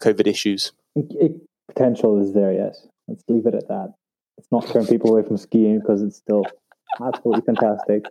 COVID 0.00 0.26
issues. 0.26 0.72
Potential 1.68 2.20
is 2.20 2.32
there, 2.32 2.52
yes. 2.52 2.86
Let's 3.06 3.22
leave 3.28 3.46
it 3.46 3.54
at 3.54 3.68
that. 3.68 3.94
It's 4.38 4.48
not 4.50 4.66
turn 4.68 4.86
people 4.86 5.10
away 5.10 5.26
from 5.26 5.36
skiing 5.36 5.80
because 5.80 6.02
it's 6.02 6.16
still 6.16 6.44
absolutely 7.00 7.42
fantastic. 7.42 8.04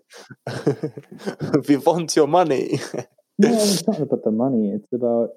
we 1.68 1.78
want 1.78 2.16
your 2.16 2.28
money. 2.28 2.80
no, 3.40 3.50
it's 3.50 3.88
not 3.88 4.00
about 4.00 4.24
the 4.24 4.32
money. 4.32 4.72
It's 4.72 4.92
about 4.94 5.30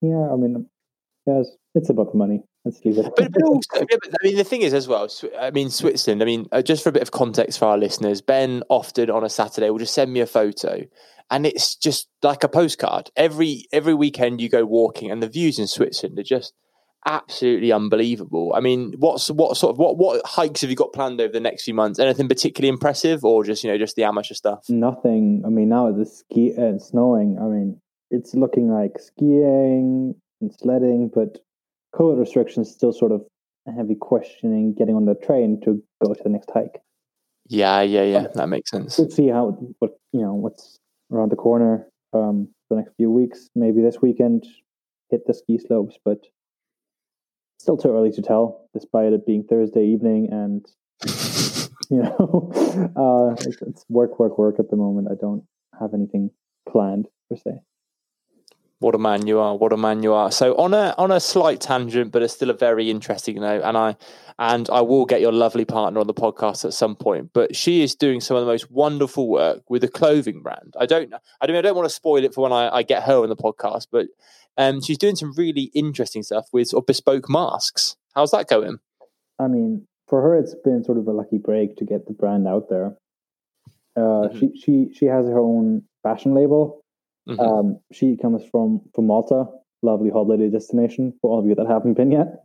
yeah. 0.00 0.28
I 0.32 0.36
mean, 0.36 0.68
yes, 1.26 1.48
it's 1.74 1.90
about 1.90 2.12
the 2.12 2.18
money. 2.18 2.42
Let's 2.64 2.82
leave 2.84 2.98
it. 2.98 3.12
But, 3.16 3.32
but 3.32 3.42
also, 3.46 3.68
I 3.74 4.16
mean, 4.22 4.36
the 4.36 4.44
thing 4.44 4.62
is 4.62 4.72
as 4.72 4.88
well. 4.88 5.08
I 5.38 5.50
mean, 5.50 5.70
Switzerland. 5.70 6.22
I 6.22 6.24
mean, 6.24 6.46
uh, 6.50 6.62
just 6.62 6.82
for 6.82 6.88
a 6.88 6.92
bit 6.92 7.02
of 7.02 7.10
context 7.10 7.58
for 7.58 7.66
our 7.66 7.78
listeners, 7.78 8.22
Ben 8.22 8.62
often 8.68 9.10
on 9.10 9.24
a 9.24 9.28
Saturday 9.28 9.68
will 9.70 9.78
just 9.78 9.94
send 9.94 10.12
me 10.12 10.20
a 10.20 10.26
photo, 10.26 10.82
and 11.30 11.46
it's 11.46 11.76
just 11.76 12.08
like 12.22 12.42
a 12.42 12.48
postcard. 12.48 13.10
Every 13.16 13.66
every 13.72 13.94
weekend 13.94 14.40
you 14.40 14.48
go 14.48 14.64
walking, 14.64 15.10
and 15.10 15.22
the 15.22 15.28
views 15.28 15.58
in 15.58 15.66
Switzerland 15.66 16.18
are 16.18 16.22
just 16.22 16.54
absolutely 17.06 17.70
unbelievable. 17.70 18.54
I 18.56 18.60
mean, 18.60 18.94
what's 18.98 19.30
what 19.30 19.56
sort 19.58 19.72
of 19.72 19.78
what 19.78 19.98
what 19.98 20.24
hikes 20.24 20.62
have 20.62 20.70
you 20.70 20.76
got 20.76 20.94
planned 20.94 21.20
over 21.20 21.32
the 21.32 21.40
next 21.40 21.64
few 21.64 21.74
months? 21.74 21.98
Anything 21.98 22.28
particularly 22.28 22.70
impressive, 22.70 23.24
or 23.24 23.44
just 23.44 23.62
you 23.62 23.70
know 23.70 23.78
just 23.78 23.96
the 23.96 24.04
amateur 24.04 24.34
stuff? 24.34 24.64
Nothing. 24.70 25.42
I 25.44 25.50
mean, 25.50 25.68
now 25.68 25.92
the 25.92 26.06
ski 26.06 26.54
uh, 26.56 26.78
snowing. 26.78 27.38
I 27.38 27.44
mean, 27.44 27.80
it's 28.10 28.34
looking 28.34 28.70
like 28.70 28.98
skiing 28.98 30.14
and 30.40 30.54
sledding, 30.54 31.10
but 31.14 31.40
COVID 31.94 32.18
restrictions 32.18 32.70
still 32.70 32.92
sort 32.92 33.12
of 33.12 33.24
have 33.66 33.88
you 33.88 33.96
questioning 33.96 34.74
getting 34.74 34.94
on 34.94 35.06
the 35.06 35.14
train 35.14 35.60
to 35.64 35.82
go 36.04 36.12
to 36.12 36.22
the 36.22 36.28
next 36.28 36.50
hike. 36.52 36.80
Yeah, 37.48 37.82
yeah, 37.82 38.02
yeah. 38.02 38.26
That 38.34 38.48
makes 38.48 38.70
sense. 38.70 38.98
We'll 38.98 39.10
see 39.10 39.28
how 39.28 39.50
what 39.78 39.92
you 40.12 40.20
know 40.20 40.34
what's 40.34 40.78
around 41.12 41.30
the 41.30 41.36
corner 41.36 41.86
um, 42.12 42.48
the 42.70 42.76
next 42.76 42.94
few 42.96 43.10
weeks. 43.10 43.48
Maybe 43.54 43.80
this 43.80 44.00
weekend 44.00 44.46
hit 45.10 45.26
the 45.26 45.34
ski 45.34 45.58
slopes, 45.58 45.96
but 46.04 46.18
still 47.58 47.76
too 47.76 47.90
early 47.90 48.10
to 48.12 48.22
tell. 48.22 48.68
Despite 48.72 49.12
it 49.12 49.26
being 49.26 49.44
Thursday 49.44 49.84
evening 49.84 50.28
and 50.32 50.66
you 51.90 52.02
know, 52.02 52.52
uh, 52.96 53.34
it's, 53.46 53.62
it's 53.62 53.84
work, 53.88 54.18
work, 54.18 54.38
work 54.38 54.58
at 54.58 54.70
the 54.70 54.76
moment. 54.76 55.08
I 55.10 55.14
don't 55.20 55.44
have 55.78 55.94
anything 55.94 56.30
planned 56.68 57.08
per 57.28 57.36
se. 57.36 57.60
What 58.84 58.94
a 58.94 58.98
man 58.98 59.26
you 59.26 59.38
are! 59.38 59.56
What 59.56 59.72
a 59.72 59.78
man 59.78 60.02
you 60.02 60.12
are! 60.12 60.30
So 60.30 60.54
on 60.56 60.74
a 60.74 60.94
on 60.98 61.10
a 61.10 61.18
slight 61.18 61.62
tangent, 61.62 62.12
but 62.12 62.22
it's 62.22 62.34
still 62.34 62.50
a 62.50 62.54
very 62.54 62.90
interesting 62.90 63.40
note, 63.40 63.62
and 63.64 63.78
I 63.78 63.96
and 64.38 64.68
I 64.68 64.82
will 64.82 65.06
get 65.06 65.22
your 65.22 65.32
lovely 65.32 65.64
partner 65.64 66.00
on 66.00 66.06
the 66.06 66.12
podcast 66.12 66.66
at 66.66 66.74
some 66.74 66.94
point. 66.94 67.30
But 67.32 67.56
she 67.56 67.82
is 67.82 67.94
doing 67.94 68.20
some 68.20 68.36
of 68.36 68.42
the 68.42 68.46
most 68.46 68.70
wonderful 68.70 69.26
work 69.30 69.62
with 69.70 69.84
a 69.84 69.88
clothing 69.88 70.42
brand. 70.42 70.74
I 70.78 70.84
don't, 70.84 71.14
I 71.40 71.46
don't, 71.46 71.56
I 71.56 71.62
don't 71.62 71.74
want 71.74 71.88
to 71.88 71.94
spoil 71.94 72.22
it 72.24 72.34
for 72.34 72.42
when 72.42 72.52
I, 72.52 72.68
I 72.68 72.82
get 72.82 73.04
her 73.04 73.22
on 73.22 73.30
the 73.30 73.36
podcast, 73.36 73.86
but 73.90 74.08
um, 74.58 74.82
she's 74.82 74.98
doing 74.98 75.16
some 75.16 75.32
really 75.32 75.70
interesting 75.74 76.22
stuff 76.22 76.48
with 76.52 76.68
sort 76.68 76.82
of 76.82 76.86
bespoke 76.86 77.30
masks. 77.30 77.96
How's 78.14 78.32
that 78.32 78.50
going? 78.50 78.80
I 79.38 79.48
mean, 79.48 79.86
for 80.08 80.20
her, 80.20 80.36
it's 80.36 80.54
been 80.62 80.84
sort 80.84 80.98
of 80.98 81.08
a 81.08 81.12
lucky 81.12 81.38
break 81.38 81.76
to 81.76 81.86
get 81.86 82.06
the 82.06 82.12
brand 82.12 82.46
out 82.46 82.68
there. 82.68 82.98
Uh, 83.96 84.28
mm-hmm. 84.28 84.38
She 84.40 84.60
she 84.60 84.88
she 84.92 85.06
has 85.06 85.26
her 85.26 85.38
own 85.38 85.84
fashion 86.02 86.34
label 86.34 86.83
Mm-hmm. 87.28 87.40
Um, 87.40 87.80
she 87.92 88.16
comes 88.16 88.42
from 88.50 88.80
from 88.94 89.06
Malta, 89.06 89.46
lovely 89.82 90.10
holiday 90.10 90.50
destination 90.50 91.12
for 91.20 91.30
all 91.30 91.38
of 91.38 91.46
you 91.46 91.54
that 91.54 91.66
haven't 91.66 91.94
been 91.94 92.12
yet. 92.12 92.44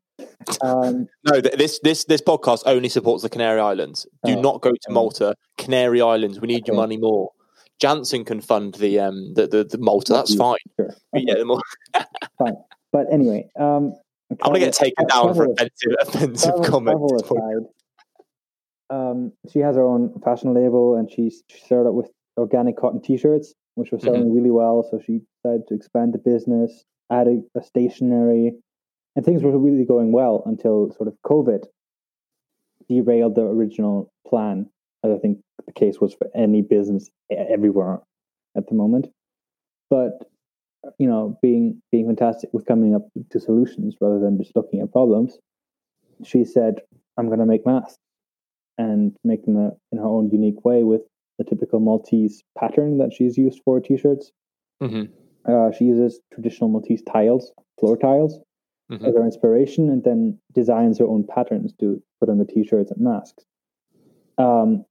Um, 0.62 1.08
no, 1.26 1.42
this 1.42 1.80
this 1.80 2.06
this 2.06 2.22
podcast 2.22 2.64
only 2.66 2.90
supports 2.90 3.24
the 3.24 3.30
Canary 3.30 3.60
Islands. 3.60 4.08
Do 4.26 4.38
uh, 4.38 4.42
not 4.42 4.62
go 4.62 4.72
to 4.72 4.92
Malta, 4.92 5.36
Canary 5.58 6.02
Islands. 6.02 6.40
We 6.40 6.48
need 6.48 6.64
okay. 6.64 6.68
your 6.68 6.76
money 6.76 6.98
more. 6.98 7.32
Janssen 7.80 8.26
can 8.26 8.42
fund 8.42 8.76
the 8.76 9.00
um 9.00 9.34
the 9.34 9.48
the, 9.48 9.64
the 9.64 9.78
Malta. 9.78 10.14
That's 10.14 10.36
fine. 10.36 10.58
Sure. 10.78 10.96
Okay. 11.16 11.26
Yeah, 11.28 11.44
more... 11.44 11.62
fine. 12.38 12.56
But 12.92 13.08
anyway, 13.12 13.50
um, 13.60 13.94
I'm 14.32 14.52
gonna 14.52 14.60
get 14.60 14.74
taken 14.74 15.08
down 15.08 15.34
for 15.34 15.52
offensive, 15.52 15.96
offensive 16.02 16.62
comments. 16.64 17.24
Um, 18.92 19.34
she 19.54 19.60
has 19.60 19.76
her 19.76 19.86
own 19.86 20.20
fashion 20.26 20.52
label, 20.56 20.96
and 20.96 21.12
she 21.12 21.32
started 21.64 21.92
with 21.92 22.10
organic 22.38 22.76
cotton 22.76 23.00
T-shirts, 23.00 23.54
which 23.80 23.92
were 23.92 24.00
selling 24.00 24.24
mm-hmm. 24.24 24.36
really 24.36 24.52
well. 24.52 24.88
So 24.90 25.00
she 25.00 25.22
decided 25.38 25.68
to 25.68 25.76
expand 25.76 26.14
the 26.14 26.20
business, 26.20 26.86
add 27.12 27.28
a, 27.28 27.42
a 27.58 27.64
stationery, 27.64 28.54
and 29.16 29.26
things 29.26 29.42
were 29.42 29.58
really 29.58 29.86
going 29.86 30.12
well 30.12 30.44
until 30.46 30.92
sort 30.92 31.08
of 31.08 31.16
COVID 31.26 31.66
derailed 32.88 33.36
the 33.36 33.42
original 33.42 34.12
plan, 34.28 34.70
as 35.04 35.12
I 35.12 35.18
think 35.18 35.40
the 35.66 35.74
case 35.74 36.00
was 36.00 36.14
for 36.14 36.28
any 36.36 36.62
business 36.62 37.10
everywhere 37.30 38.00
at 38.56 38.68
the 38.68 38.76
moment. 38.76 39.08
But 39.90 40.30
you 40.98 41.08
know, 41.08 41.38
being 41.42 41.82
being 41.92 42.08
fantastic 42.08 42.50
with 42.54 42.66
coming 42.66 42.96
up 42.96 43.08
to 43.32 43.40
solutions 43.40 43.96
rather 44.00 44.20
than 44.20 44.38
just 44.38 44.56
looking 44.56 44.82
at 44.82 44.92
problems, 44.92 45.38
she 46.24 46.46
said, 46.46 46.82
"I'm 47.18 47.28
going 47.28 47.40
to 47.40 47.46
make 47.46 47.66
masks 47.66 47.98
and 48.78 49.16
make 49.24 49.46
them 49.46 49.72
in 49.92 49.98
her 49.98 50.06
own 50.06 50.30
unique 50.32 50.64
way 50.64 50.84
with 50.84 51.02
the 51.40 51.44
typical 51.44 51.80
Maltese 51.80 52.44
pattern 52.58 53.00
that 53.00 53.12
she's 53.12 53.38
used 53.38 53.62
for 53.66 53.80
t-shirts. 53.80 54.32
Mm-hmm. 54.82 55.12
Uh, 55.52 55.72
she 55.72 55.86
uses 55.86 56.20
traditional 56.32 56.70
Maltese 56.70 57.02
tiles, 57.02 57.52
floor 57.80 57.98
tiles, 57.98 58.40
mm-hmm. 58.92 59.04
as 59.04 59.16
her 59.16 59.24
inspiration, 59.24 59.90
and 59.90 60.04
then 60.04 60.38
designs 60.54 61.00
her 61.00 61.06
own 61.06 61.26
patterns 61.26 61.74
to 61.80 62.02
put 62.20 62.30
on 62.30 62.38
the 62.38 62.46
t-shirts 62.46 62.92
and 62.92 63.02
masks. 63.02 63.46
Um, 64.38 64.86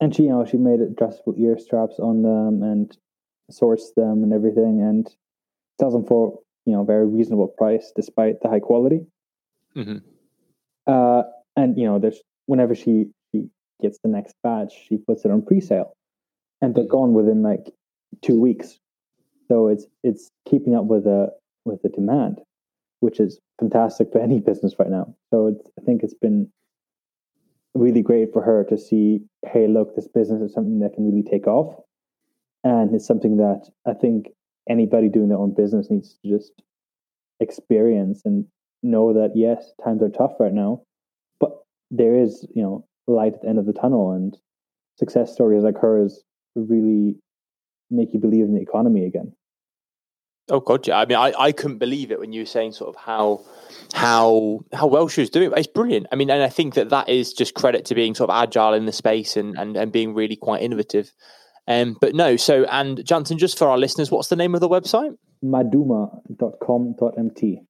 and 0.00 0.14
she, 0.14 0.24
you 0.24 0.28
know, 0.28 0.44
she 0.44 0.58
made 0.58 0.80
adjustable 0.80 1.34
ear 1.38 1.58
straps 1.58 1.98
on 1.98 2.22
them 2.22 2.62
and 2.62 2.96
sourced 3.50 3.94
them 3.96 4.22
and 4.22 4.32
everything, 4.32 4.82
and 4.82 5.08
sells 5.80 5.94
them 5.94 6.04
for 6.04 6.38
you 6.66 6.72
know 6.72 6.84
very 6.84 7.06
reasonable 7.06 7.48
price 7.48 7.92
despite 7.96 8.40
the 8.42 8.48
high 8.48 8.60
quality. 8.60 9.06
Mm-hmm. 9.74 9.98
Uh, 10.86 11.22
and 11.56 11.78
you 11.78 11.86
know, 11.86 11.98
there's 11.98 12.20
whenever 12.44 12.74
she 12.74 13.06
she 13.25 13.25
gets 13.80 13.98
the 14.02 14.08
next 14.08 14.34
batch, 14.42 14.72
she 14.88 14.96
puts 14.96 15.24
it 15.24 15.30
on 15.30 15.42
pre-sale, 15.42 15.96
and 16.60 16.74
they're 16.74 16.84
gone 16.84 17.12
within 17.12 17.42
like 17.42 17.72
two 18.22 18.40
weeks. 18.40 18.78
So 19.48 19.68
it's 19.68 19.86
it's 20.02 20.30
keeping 20.48 20.74
up 20.74 20.84
with 20.84 21.04
the 21.04 21.30
with 21.64 21.82
the 21.82 21.88
demand, 21.88 22.40
which 23.00 23.20
is 23.20 23.38
fantastic 23.60 24.12
for 24.12 24.20
any 24.20 24.40
business 24.40 24.74
right 24.78 24.90
now. 24.90 25.14
So 25.30 25.56
I 25.78 25.84
think 25.84 26.02
it's 26.02 26.14
been 26.14 26.50
really 27.74 28.02
great 28.02 28.32
for 28.32 28.42
her 28.42 28.64
to 28.64 28.78
see, 28.78 29.20
hey, 29.46 29.66
look, 29.66 29.94
this 29.94 30.08
business 30.08 30.42
is 30.42 30.54
something 30.54 30.80
that 30.80 30.94
can 30.94 31.10
really 31.10 31.22
take 31.22 31.46
off, 31.46 31.74
and 32.64 32.94
it's 32.94 33.06
something 33.06 33.36
that 33.36 33.68
I 33.86 33.92
think 33.92 34.28
anybody 34.68 35.08
doing 35.08 35.28
their 35.28 35.38
own 35.38 35.54
business 35.54 35.90
needs 35.90 36.18
to 36.22 36.28
just 36.28 36.52
experience 37.38 38.22
and 38.24 38.46
know 38.82 39.12
that 39.12 39.32
yes, 39.34 39.72
times 39.84 40.02
are 40.02 40.08
tough 40.08 40.32
right 40.40 40.52
now, 40.52 40.82
but 41.38 41.52
there 41.90 42.16
is 42.16 42.46
you 42.54 42.62
know 42.62 42.86
light 43.06 43.34
at 43.34 43.42
the 43.42 43.48
end 43.48 43.58
of 43.58 43.66
the 43.66 43.72
tunnel 43.72 44.12
and 44.12 44.36
success 44.96 45.32
stories 45.32 45.62
like 45.62 45.78
hers 45.78 46.22
really 46.54 47.16
make 47.90 48.12
you 48.12 48.20
believe 48.20 48.44
in 48.44 48.54
the 48.54 48.62
economy 48.62 49.06
again. 49.06 49.32
Oh 50.48 50.60
god 50.60 50.86
yeah. 50.86 50.98
I 50.98 51.06
mean 51.06 51.18
i, 51.18 51.32
I 51.36 51.50
couldn't 51.50 51.78
believe 51.78 52.12
it 52.12 52.20
when 52.20 52.32
you 52.32 52.42
were 52.42 52.46
saying 52.46 52.70
sort 52.72 52.94
of 52.94 53.02
how 53.02 53.44
how 53.94 54.60
how 54.72 54.86
well 54.86 55.08
she 55.08 55.20
was 55.20 55.30
doing 55.30 55.52
it's 55.56 55.66
brilliant. 55.66 56.06
I 56.12 56.16
mean 56.16 56.30
and 56.30 56.40
i 56.42 56.48
think 56.48 56.74
that 56.74 56.90
that 56.90 57.08
is 57.08 57.32
just 57.32 57.54
credit 57.54 57.84
to 57.86 57.96
being 57.96 58.14
sort 58.14 58.30
of 58.30 58.36
agile 58.36 58.74
in 58.74 58.86
the 58.86 58.92
space 58.92 59.36
and 59.36 59.58
and, 59.58 59.76
and 59.76 59.90
being 59.90 60.14
really 60.14 60.36
quite 60.36 60.62
innovative. 60.62 61.10
Um 61.66 61.96
but 62.00 62.14
no 62.14 62.36
so 62.36 62.62
and 62.64 63.04
Janssen, 63.04 63.38
just 63.38 63.58
for 63.58 63.68
our 63.68 63.78
listeners 63.78 64.08
what's 64.10 64.28
the 64.28 64.36
name 64.36 64.54
of 64.54 64.60
the 64.60 64.68
website? 64.68 65.16
Maduma.com.mt 65.44 67.66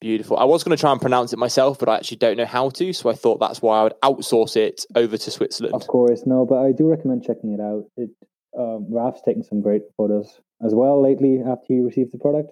Beautiful. 0.00 0.38
I 0.38 0.44
was 0.44 0.64
going 0.64 0.76
to 0.76 0.80
try 0.80 0.92
and 0.92 1.00
pronounce 1.00 1.32
it 1.32 1.38
myself, 1.38 1.78
but 1.78 1.88
I 1.88 1.96
actually 1.96 2.16
don't 2.16 2.38
know 2.38 2.46
how 2.46 2.70
to. 2.70 2.92
So 2.92 3.10
I 3.10 3.14
thought 3.14 3.38
that's 3.38 3.60
why 3.60 3.80
I 3.80 3.82
would 3.82 3.94
outsource 4.02 4.56
it 4.56 4.86
over 4.94 5.18
to 5.18 5.30
Switzerland. 5.30 5.74
Of 5.74 5.86
course, 5.86 6.22
no, 6.24 6.46
but 6.46 6.58
I 6.58 6.72
do 6.72 6.88
recommend 6.88 7.22
checking 7.22 7.52
it 7.52 7.60
out. 7.60 7.84
It, 7.98 8.10
um, 8.58 8.86
Raf's 8.90 9.20
taken 9.22 9.42
some 9.42 9.60
great 9.60 9.82
photos 9.98 10.40
as 10.64 10.74
well 10.74 11.02
lately 11.02 11.40
after 11.46 11.66
he 11.68 11.80
received 11.80 12.12
the 12.12 12.18
product 12.18 12.50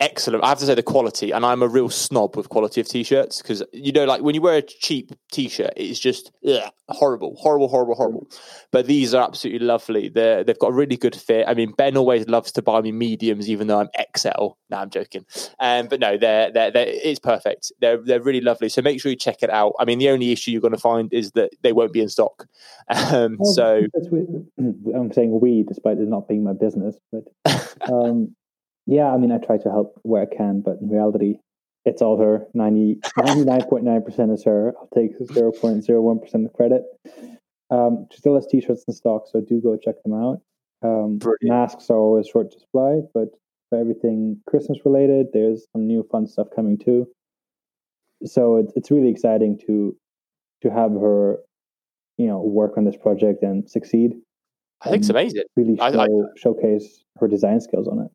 excellent. 0.00 0.44
I 0.44 0.48
have 0.48 0.58
to 0.58 0.66
say 0.66 0.74
the 0.74 0.82
quality, 0.82 1.30
and 1.30 1.44
I'm 1.44 1.62
a 1.62 1.68
real 1.68 1.88
snob 1.88 2.36
with 2.36 2.48
quality 2.48 2.80
of 2.80 2.88
t-shirts 2.88 3.42
because 3.42 3.62
you 3.72 3.92
know, 3.92 4.04
like 4.04 4.22
when 4.22 4.34
you 4.34 4.40
wear 4.40 4.58
a 4.58 4.62
cheap 4.62 5.12
t-shirt, 5.32 5.72
it's 5.76 5.98
just 5.98 6.32
ugh, 6.48 6.70
horrible, 6.88 7.36
horrible, 7.36 7.68
horrible, 7.68 7.94
horrible. 7.94 8.30
But 8.70 8.86
these 8.86 9.14
are 9.14 9.24
absolutely 9.24 9.66
lovely. 9.66 10.08
They 10.08 10.42
they've 10.46 10.58
got 10.58 10.68
a 10.68 10.74
really 10.74 10.96
good 10.96 11.14
fit. 11.14 11.46
I 11.48 11.54
mean, 11.54 11.72
Ben 11.72 11.96
always 11.96 12.28
loves 12.28 12.52
to 12.52 12.62
buy 12.62 12.80
me 12.80 12.92
mediums, 12.92 13.48
even 13.48 13.66
though 13.66 13.80
I'm 13.80 13.88
XL. 14.16 14.56
No, 14.70 14.76
I'm 14.76 14.90
joking. 14.90 15.24
Um, 15.60 15.86
but 15.86 16.00
no, 16.00 16.16
they're, 16.16 16.50
they're 16.50 16.70
they're 16.70 16.86
it's 16.88 17.20
perfect. 17.20 17.72
They're 17.80 17.98
they're 17.98 18.22
really 18.22 18.40
lovely. 18.40 18.68
So 18.68 18.82
make 18.82 19.00
sure 19.00 19.10
you 19.10 19.16
check 19.16 19.42
it 19.42 19.50
out. 19.50 19.74
I 19.78 19.84
mean, 19.84 19.98
the 19.98 20.10
only 20.10 20.32
issue 20.32 20.50
you're 20.50 20.60
going 20.60 20.72
to 20.72 20.78
find 20.78 21.12
is 21.12 21.32
that 21.32 21.50
they 21.62 21.72
won't 21.72 21.92
be 21.92 22.00
in 22.00 22.08
stock. 22.08 22.46
Um, 22.88 23.36
well, 23.38 23.52
so 23.52 23.82
I'm 24.58 25.12
saying 25.12 25.38
we, 25.40 25.62
despite 25.62 25.98
it 25.98 26.08
not 26.08 26.28
being 26.28 26.44
my 26.44 26.52
business, 26.52 26.96
but. 27.12 27.24
Um, 27.92 28.34
yeah, 28.86 29.12
I 29.12 29.16
mean, 29.16 29.32
I 29.32 29.38
try 29.38 29.58
to 29.58 29.70
help 29.70 29.98
where 30.02 30.22
I 30.22 30.36
can, 30.36 30.60
but 30.60 30.76
in 30.80 30.88
reality, 30.88 31.38
it's 31.84 32.02
all 32.02 32.18
her. 32.18 32.46
99.9% 32.56 34.32
is 34.34 34.44
her. 34.44 34.72
I'll 34.78 34.88
take 34.94 35.18
0.01% 35.18 36.44
of 36.44 36.52
credit. 36.52 36.82
Um, 37.70 38.06
she 38.10 38.18
still 38.18 38.34
has 38.34 38.46
t-shirts 38.46 38.84
in 38.86 38.94
stock, 38.94 39.24
so 39.30 39.40
do 39.40 39.60
go 39.60 39.76
check 39.76 39.96
them 40.04 40.14
out. 40.14 40.40
Um, 40.82 41.18
masks 41.42 41.88
are 41.88 41.96
always 41.96 42.28
short 42.28 42.52
supply, 42.52 43.00
but 43.14 43.28
for 43.70 43.80
everything 43.80 44.40
Christmas 44.46 44.78
related, 44.84 45.28
there's 45.32 45.66
some 45.72 45.86
new 45.86 46.06
fun 46.10 46.26
stuff 46.26 46.48
coming 46.54 46.78
too. 46.78 47.06
So 48.26 48.58
it's 48.58 48.72
it's 48.76 48.90
really 48.90 49.08
exciting 49.08 49.58
to 49.66 49.96
to 50.62 50.70
have 50.70 50.92
her, 50.92 51.38
you 52.18 52.26
know, 52.26 52.40
work 52.40 52.76
on 52.76 52.84
this 52.84 52.96
project 52.96 53.42
and 53.42 53.68
succeed. 53.68 54.12
I 54.82 54.90
think 54.90 55.00
it's 55.00 55.10
amazing. 55.10 55.42
Really 55.56 55.76
show, 55.76 55.82
I, 55.82 56.04
I, 56.04 56.08
showcase 56.36 57.04
her 57.18 57.28
design 57.28 57.60
skills 57.60 57.88
on 57.88 58.00
it. 58.00 58.10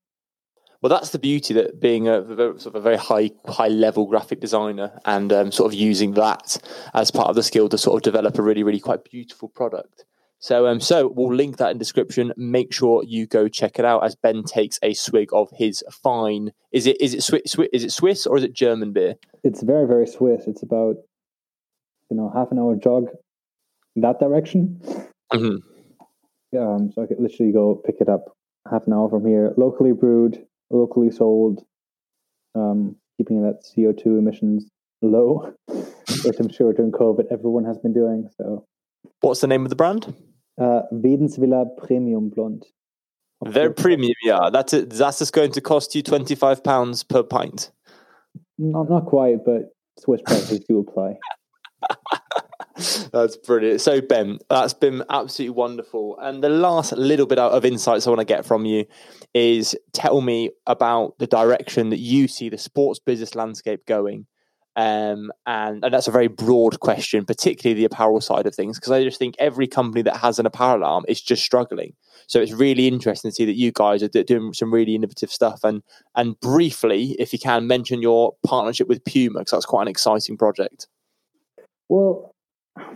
Well, 0.81 0.89
that's 0.89 1.09
the 1.09 1.19
beauty 1.19 1.53
that 1.55 1.81
being 1.81 2.07
a, 2.07 2.23
sort 2.25 2.67
of 2.67 2.75
a 2.75 2.81
very 2.81 2.97
high 2.97 3.31
high 3.47 3.67
level 3.67 4.05
graphic 4.05 4.39
designer 4.39 4.99
and 5.05 5.31
um, 5.33 5.51
sort 5.51 5.73
of 5.73 5.79
using 5.79 6.13
that 6.13 6.57
as 6.93 7.11
part 7.11 7.27
of 7.27 7.35
the 7.35 7.43
skill 7.43 7.67
to 7.69 7.77
sort 7.77 7.97
of 7.97 8.03
develop 8.03 8.39
a 8.39 8.41
really 8.41 8.63
really 8.63 8.79
quite 8.79 9.03
beautiful 9.03 9.49
product. 9.49 10.05
So 10.39 10.67
um, 10.67 10.79
so 10.79 11.11
we'll 11.13 11.35
link 11.35 11.57
that 11.57 11.71
in 11.71 11.77
description. 11.77 12.31
Make 12.37 12.71
sure 12.73 13.03
you 13.03 13.27
go 13.27 13.49
check 13.49 13.77
it 13.77 13.83
out 13.83 14.05
as 14.05 14.15
Ben 14.15 14.43
takes 14.43 14.79
a 14.81 14.93
swig 14.93 15.29
of 15.33 15.49
his 15.53 15.83
fine. 15.91 16.53
Is 16.71 16.87
it 16.87 16.99
is 17.01 17.13
it 17.13 17.23
Swiss, 17.23 17.55
is 17.73 17.83
it 17.83 17.91
Swiss 17.91 18.25
or 18.25 18.37
is 18.37 18.43
it 18.43 18.53
German 18.53 18.93
beer? 18.93 19.15
It's 19.43 19.61
very 19.61 19.85
very 19.85 20.07
Swiss. 20.07 20.47
It's 20.47 20.63
about 20.63 20.95
you 22.09 22.15
know 22.15 22.31
half 22.33 22.51
an 22.51 22.59
hour 22.59 22.77
jog 22.77 23.07
in 23.97 24.01
that 24.03 24.21
direction. 24.21 24.79
Mm-hmm. 25.33 26.57
Um, 26.57 26.91
so 26.93 27.03
I 27.03 27.05
could 27.05 27.19
literally 27.19 27.51
go 27.51 27.75
pick 27.85 27.97
it 27.99 28.07
up 28.07 28.37
half 28.71 28.87
an 28.87 28.93
hour 28.93 29.09
from 29.09 29.25
here. 29.25 29.53
Locally 29.57 29.91
brewed, 29.91 30.45
locally 30.69 31.11
sold, 31.11 31.63
um, 32.55 32.95
keeping 33.17 33.41
that 33.43 33.63
CO2 33.63 34.19
emissions 34.19 34.69
low, 35.01 35.53
which 35.67 36.39
I'm 36.39 36.49
sure 36.49 36.73
during 36.73 36.91
COVID 36.91 37.25
everyone 37.31 37.65
has 37.65 37.77
been 37.77 37.93
doing. 37.93 38.29
So, 38.37 38.65
what's 39.21 39.41
the 39.41 39.47
name 39.47 39.63
of 39.63 39.69
the 39.69 39.75
brand? 39.75 40.13
Uh, 40.59 40.81
Premium 41.77 42.29
Blonde. 42.29 42.65
Very 43.45 43.73
premium, 43.73 44.15
yeah. 44.21 44.49
That's 44.51 44.73
it. 44.73 44.89
That's 44.89 45.19
just 45.19 45.31
going 45.31 45.53
to 45.53 45.61
cost 45.61 45.95
you 45.95 46.03
twenty 46.03 46.35
five 46.35 46.61
pounds 46.63 47.03
per 47.03 47.23
pint. 47.23 47.71
Not 48.57 48.89
not 48.89 49.05
quite, 49.05 49.45
but 49.45 49.73
Swiss 49.97 50.21
prices 50.25 50.59
do 50.67 50.79
apply. 50.79 51.17
That's 53.11 53.37
brilliant. 53.37 53.81
So, 53.81 54.01
Ben, 54.01 54.39
that's 54.49 54.73
been 54.73 55.03
absolutely 55.09 55.55
wonderful. 55.55 56.17
And 56.19 56.43
the 56.43 56.49
last 56.49 56.93
little 56.93 57.25
bit 57.25 57.39
of 57.39 57.65
insights 57.65 58.07
I 58.07 58.09
want 58.09 58.19
to 58.19 58.25
get 58.25 58.45
from 58.45 58.65
you 58.65 58.85
is 59.33 59.75
tell 59.93 60.21
me 60.21 60.51
about 60.65 61.17
the 61.19 61.27
direction 61.27 61.89
that 61.89 61.99
you 61.99 62.27
see 62.27 62.49
the 62.49 62.57
sports 62.57 62.99
business 62.99 63.35
landscape 63.35 63.85
going. 63.85 64.25
Um, 64.75 65.31
and, 65.45 65.83
and 65.83 65.93
that's 65.93 66.07
a 66.07 66.11
very 66.11 66.27
broad 66.27 66.79
question, 66.79 67.25
particularly 67.25 67.73
the 67.81 67.85
apparel 67.85 68.21
side 68.21 68.45
of 68.45 68.55
things, 68.55 68.77
because 68.79 68.91
I 68.91 69.03
just 69.03 69.19
think 69.19 69.35
every 69.37 69.67
company 69.67 70.03
that 70.03 70.17
has 70.17 70.39
an 70.39 70.45
apparel 70.45 70.85
arm 70.85 71.03
is 71.07 71.21
just 71.21 71.43
struggling. 71.43 71.93
So 72.27 72.39
it's 72.39 72.53
really 72.53 72.87
interesting 72.87 73.31
to 73.31 73.35
see 73.35 73.45
that 73.45 73.57
you 73.57 73.73
guys 73.73 74.03
are 74.03 74.07
doing 74.07 74.53
some 74.53 74.73
really 74.73 74.95
innovative 74.95 75.31
stuff. 75.31 75.65
And 75.65 75.83
and 76.15 76.39
briefly, 76.39 77.17
if 77.19 77.33
you 77.33 77.39
can, 77.39 77.67
mention 77.67 78.01
your 78.01 78.35
partnership 78.45 78.87
with 78.87 79.03
Puma, 79.03 79.39
because 79.39 79.51
that's 79.51 79.65
quite 79.65 79.81
an 79.81 79.87
exciting 79.89 80.37
project. 80.37 80.87
Well, 81.89 82.35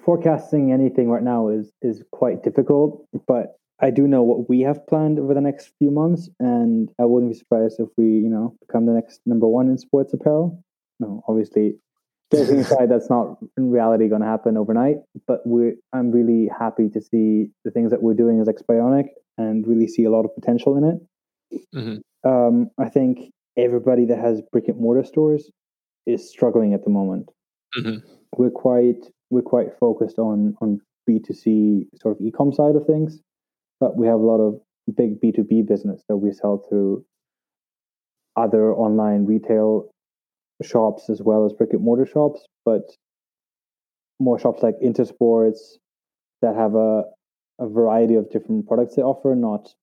forecasting 0.06 0.72
anything 0.72 1.10
right 1.10 1.24
now 1.24 1.50
is 1.50 1.72
is 1.82 2.04
quite 2.12 2.44
difficult, 2.44 3.06
but 3.28 3.58
I 3.82 3.90
do 3.90 4.08
know 4.08 4.24
what 4.24 4.50
we 4.50 4.62
have 4.62 4.86
planned 4.88 5.20
over 5.20 5.34
the 5.34 5.42
next 5.42 5.74
few 5.80 5.92
months, 5.92 6.30
and 6.40 6.90
I 7.00 7.06
wouldn't 7.06 7.32
be 7.32 7.38
surprised 7.38 7.80
if 7.80 7.90
we, 7.98 8.06
you 8.06 8.30
know, 8.30 8.56
become 8.66 8.86
the 8.86 8.94
next 8.94 9.20
number 9.26 9.48
one 9.48 9.68
in 9.68 9.78
sports 9.78 10.14
apparel. 10.14 10.64
No, 11.00 11.24
obviously, 11.28 11.74
joking 12.34 12.60
aside, 12.60 12.90
that's 12.90 13.10
not 13.10 13.38
in 13.58 13.72
reality 13.72 14.08
going 14.08 14.22
to 14.22 14.28
happen 14.28 14.58
overnight. 14.58 14.98
But 15.28 15.46
we 15.46 15.74
I'm 15.92 16.12
really 16.12 16.50
happy 16.58 16.90
to 16.90 17.02
see 17.02 17.48
the 17.66 17.72
things 17.72 17.92
that 17.92 18.02
we're 18.02 18.14
doing 18.14 18.40
as 18.40 18.48
XBionic 18.48 19.08
and 19.38 19.68
really 19.68 19.88
see 19.88 20.06
a 20.06 20.12
lot 20.12 20.26
of 20.26 20.34
potential 20.36 20.78
in 20.78 20.84
it. 20.84 21.66
Mm-hmm. 21.76 22.30
Um, 22.30 22.70
I 22.80 22.90
think 22.90 23.32
everybody 23.58 24.06
that 24.06 24.20
has 24.20 24.42
brick 24.52 24.68
and 24.68 24.80
mortar 24.80 25.04
stores 25.04 25.52
is 26.06 26.30
struggling 26.30 26.74
at 26.74 26.84
the 26.84 26.90
moment. 26.90 27.30
Mm-hmm. 27.78 28.08
We're 28.38 28.50
quite 28.50 29.04
we're 29.34 29.42
quite 29.42 29.78
focused 29.80 30.20
on 30.20 30.56
on 30.62 30.80
B 31.06 31.20
two 31.20 31.34
C 31.34 31.88
sort 32.02 32.16
of 32.16 32.24
ecom 32.24 32.54
side 32.54 32.76
of 32.76 32.86
things, 32.86 33.20
but 33.80 33.98
we 33.98 34.08
have 34.08 34.20
a 34.20 34.30
lot 34.32 34.40
of 34.40 34.62
big 34.96 35.20
B 35.20 35.32
two 35.32 35.44
B 35.44 35.62
business 35.64 36.04
that 36.08 36.18
we 36.18 36.32
sell 36.32 36.64
through 36.70 37.04
other 38.36 38.74
online 38.74 39.26
retail 39.26 39.90
shops 40.62 41.10
as 41.10 41.22
well 41.22 41.46
as 41.46 41.54
brick 41.54 41.74
and 41.74 41.84
mortar 41.84 42.06
shops, 42.06 42.46
but 42.64 42.84
more 44.20 44.40
shops 44.40 44.62
like 44.62 44.76
Intersports 44.80 45.78
that 46.42 46.56
have 46.56 46.76
a, 46.76 47.04
a 47.60 47.68
variety 47.68 48.16
of 48.16 48.30
different 48.30 48.68
products 48.68 48.96
they 48.96 49.02
offer, 49.02 49.36
not 49.36 49.74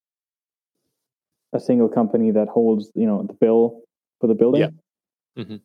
a 1.52 1.60
single 1.60 1.88
company 1.88 2.30
that 2.30 2.48
holds 2.48 2.90
you 2.94 3.06
know 3.06 3.24
the 3.26 3.34
bill 3.34 3.82
for 4.20 4.28
the 4.28 4.34
building. 4.34 4.60
Yeah. 4.60 5.42
Mm-hmm. 5.42 5.56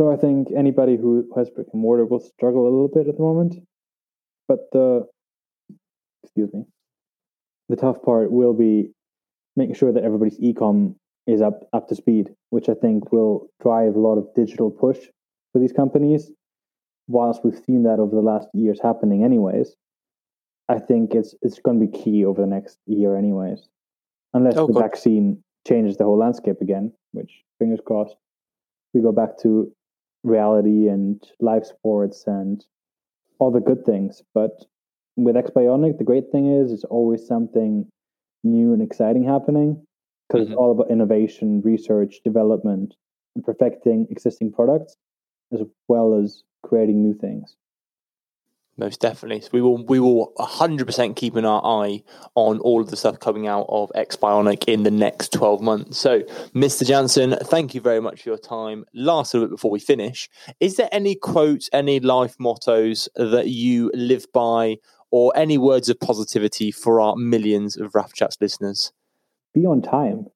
So 0.00 0.10
I 0.10 0.16
think 0.16 0.48
anybody 0.56 0.96
who 0.96 1.28
has 1.36 1.50
brick 1.50 1.66
and 1.74 1.82
mortar 1.82 2.06
will 2.06 2.20
struggle 2.20 2.62
a 2.62 2.72
little 2.72 2.88
bit 2.88 3.06
at 3.06 3.18
the 3.18 3.22
moment, 3.22 3.56
but 4.48 4.60
the 4.72 5.06
excuse 6.22 6.48
me, 6.54 6.64
the 7.68 7.76
tough 7.76 8.00
part 8.00 8.32
will 8.32 8.54
be 8.54 8.92
making 9.56 9.74
sure 9.74 9.92
that 9.92 10.02
everybody's 10.02 10.40
ecom 10.40 10.94
is 11.26 11.42
up 11.42 11.68
up 11.74 11.88
to 11.88 11.94
speed, 11.94 12.30
which 12.48 12.70
I 12.70 12.74
think 12.80 13.12
will 13.12 13.50
drive 13.60 13.94
a 13.94 13.98
lot 13.98 14.16
of 14.16 14.32
digital 14.34 14.70
push 14.70 14.96
for 15.52 15.58
these 15.58 15.72
companies. 15.72 16.32
Whilst 17.06 17.44
we've 17.44 17.62
seen 17.66 17.82
that 17.82 17.98
over 17.98 18.16
the 18.16 18.22
last 18.22 18.48
years 18.54 18.80
happening, 18.82 19.22
anyways, 19.22 19.76
I 20.70 20.78
think 20.78 21.14
it's 21.14 21.34
it's 21.42 21.58
going 21.58 21.78
to 21.78 21.86
be 21.86 21.92
key 21.92 22.24
over 22.24 22.40
the 22.40 22.46
next 22.46 22.78
year, 22.86 23.18
anyways, 23.18 23.68
unless 24.32 24.56
oh, 24.56 24.66
the 24.66 24.72
God. 24.72 24.80
vaccine 24.80 25.44
changes 25.68 25.98
the 25.98 26.04
whole 26.04 26.18
landscape 26.18 26.62
again. 26.62 26.90
Which 27.12 27.44
fingers 27.58 27.80
crossed, 27.84 28.16
we 28.94 29.02
go 29.02 29.12
back 29.12 29.36
to 29.42 29.70
reality 30.22 30.88
and 30.88 31.22
live 31.40 31.66
sports 31.66 32.24
and 32.26 32.64
all 33.38 33.50
the 33.50 33.60
good 33.60 33.84
things. 33.84 34.22
But 34.34 34.64
with 35.16 35.36
XBionic, 35.36 35.98
the 35.98 36.04
great 36.04 36.30
thing 36.30 36.46
is 36.60 36.72
it's 36.72 36.84
always 36.84 37.26
something 37.26 37.86
new 38.44 38.72
and 38.72 38.82
exciting 38.82 39.24
happening 39.24 39.86
because 40.28 40.44
mm-hmm. 40.44 40.52
it's 40.52 40.58
all 40.58 40.72
about 40.72 40.90
innovation, 40.90 41.60
research, 41.62 42.20
development, 42.24 42.94
and 43.34 43.44
perfecting 43.44 44.06
existing 44.10 44.52
products, 44.52 44.96
as 45.52 45.60
well 45.88 46.14
as 46.14 46.42
creating 46.62 47.02
new 47.02 47.14
things. 47.14 47.56
Most 48.80 48.98
definitely. 48.98 49.42
So 49.42 49.50
we 49.52 49.60
will 49.60 49.84
we 49.84 50.00
will 50.00 50.32
100% 50.38 51.14
keep 51.14 51.36
an 51.36 51.44
eye 51.44 52.02
on 52.34 52.58
all 52.60 52.80
of 52.80 52.88
the 52.88 52.96
stuff 52.96 53.20
coming 53.20 53.46
out 53.46 53.66
of 53.68 53.92
XBionic 53.94 54.64
in 54.64 54.84
the 54.84 54.90
next 54.90 55.34
12 55.34 55.60
months. 55.60 55.98
So, 55.98 56.20
Mr. 56.54 56.86
Janssen, 56.86 57.36
thank 57.42 57.74
you 57.74 57.82
very 57.82 58.00
much 58.00 58.22
for 58.22 58.30
your 58.30 58.38
time. 58.38 58.86
Last 58.94 59.34
little 59.34 59.48
bit 59.48 59.56
before 59.56 59.70
we 59.70 59.80
finish, 59.80 60.30
is 60.60 60.76
there 60.76 60.88
any 60.90 61.14
quotes, 61.14 61.68
any 61.74 62.00
life 62.00 62.36
mottos 62.40 63.06
that 63.16 63.48
you 63.48 63.90
live 63.92 64.24
by, 64.32 64.78
or 65.10 65.30
any 65.36 65.58
words 65.58 65.90
of 65.90 66.00
positivity 66.00 66.70
for 66.70 67.02
our 67.02 67.16
millions 67.16 67.76
of 67.76 67.94
Raf 67.94 68.14
Chats 68.14 68.38
listeners? 68.40 68.92
be 69.52 69.66
on 69.66 69.82
time. 69.82 70.26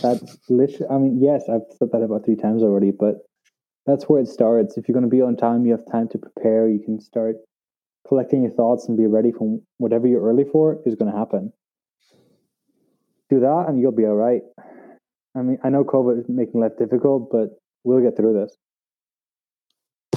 That's 0.00 0.38
literally, 0.48 0.86
I 0.90 0.96
mean, 0.96 1.20
yes, 1.20 1.44
I've 1.50 1.62
said 1.78 1.90
that 1.92 2.02
about 2.02 2.24
three 2.24 2.36
times 2.36 2.62
already, 2.62 2.92
but 2.92 3.16
that's 3.84 4.04
where 4.04 4.22
it 4.22 4.28
starts. 4.28 4.78
If 4.78 4.88
you're 4.88 4.94
going 4.94 5.10
to 5.10 5.14
be 5.14 5.22
on 5.22 5.36
time, 5.36 5.66
you 5.66 5.72
have 5.72 5.90
time 5.90 6.08
to 6.08 6.18
prepare. 6.18 6.68
You 6.68 6.78
can 6.78 7.00
start 7.00 7.36
collecting 8.08 8.42
your 8.42 8.52
thoughts 8.52 8.88
and 8.88 8.96
be 8.96 9.06
ready 9.06 9.32
for 9.32 9.58
whatever 9.76 10.06
you're 10.06 10.22
early 10.22 10.44
for 10.50 10.78
is 10.86 10.94
going 10.94 11.10
to 11.10 11.16
happen. 11.16 11.52
Do 13.30 13.40
that 13.40 13.66
and 13.68 13.80
you'll 13.80 13.92
be 13.92 14.06
all 14.06 14.14
right. 14.14 14.42
I 15.36 15.42
mean, 15.42 15.58
I 15.62 15.68
know 15.68 15.84
COVID 15.84 16.18
is 16.20 16.26
making 16.28 16.60
life 16.60 16.72
difficult, 16.78 17.30
but 17.30 17.50
we'll 17.84 18.00
get 18.00 18.16
through 18.16 18.34
this 18.34 18.56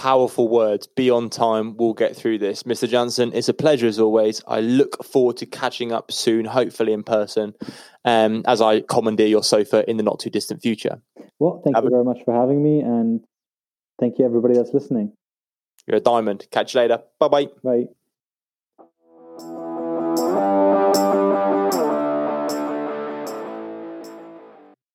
powerful 0.01 0.47
words. 0.47 0.87
Be 0.87 1.11
on 1.11 1.29
time. 1.29 1.77
We'll 1.77 1.93
get 1.93 2.15
through 2.15 2.39
this. 2.39 2.63
Mr. 2.63 2.89
Janssen, 2.89 3.31
it's 3.33 3.49
a 3.49 3.53
pleasure 3.53 3.85
as 3.85 3.99
always. 3.99 4.41
I 4.47 4.59
look 4.59 5.03
forward 5.05 5.37
to 5.37 5.45
catching 5.45 5.91
up 5.91 6.11
soon, 6.11 6.45
hopefully 6.45 6.91
in 6.91 7.03
person, 7.03 7.53
um, 8.03 8.41
as 8.47 8.61
I 8.61 8.81
commandeer 8.81 9.27
your 9.27 9.43
sofa 9.43 9.87
in 9.87 9.97
the 9.97 10.03
not 10.03 10.19
too 10.19 10.31
distant 10.31 10.63
future. 10.63 10.99
Well, 11.37 11.61
thank 11.63 11.75
Have 11.75 11.83
you 11.83 11.91
very 11.91 12.03
much 12.03 12.19
for 12.25 12.33
having 12.33 12.63
me. 12.63 12.79
And 12.79 13.21
thank 13.99 14.17
you, 14.17 14.25
everybody 14.25 14.55
that's 14.55 14.73
listening. 14.73 15.13
You're 15.87 15.97
a 15.97 16.01
diamond. 16.01 16.47
Catch 16.51 16.73
you 16.73 16.81
later. 16.81 16.99
Bye-bye. 17.19 17.47
Bye. 17.63 17.85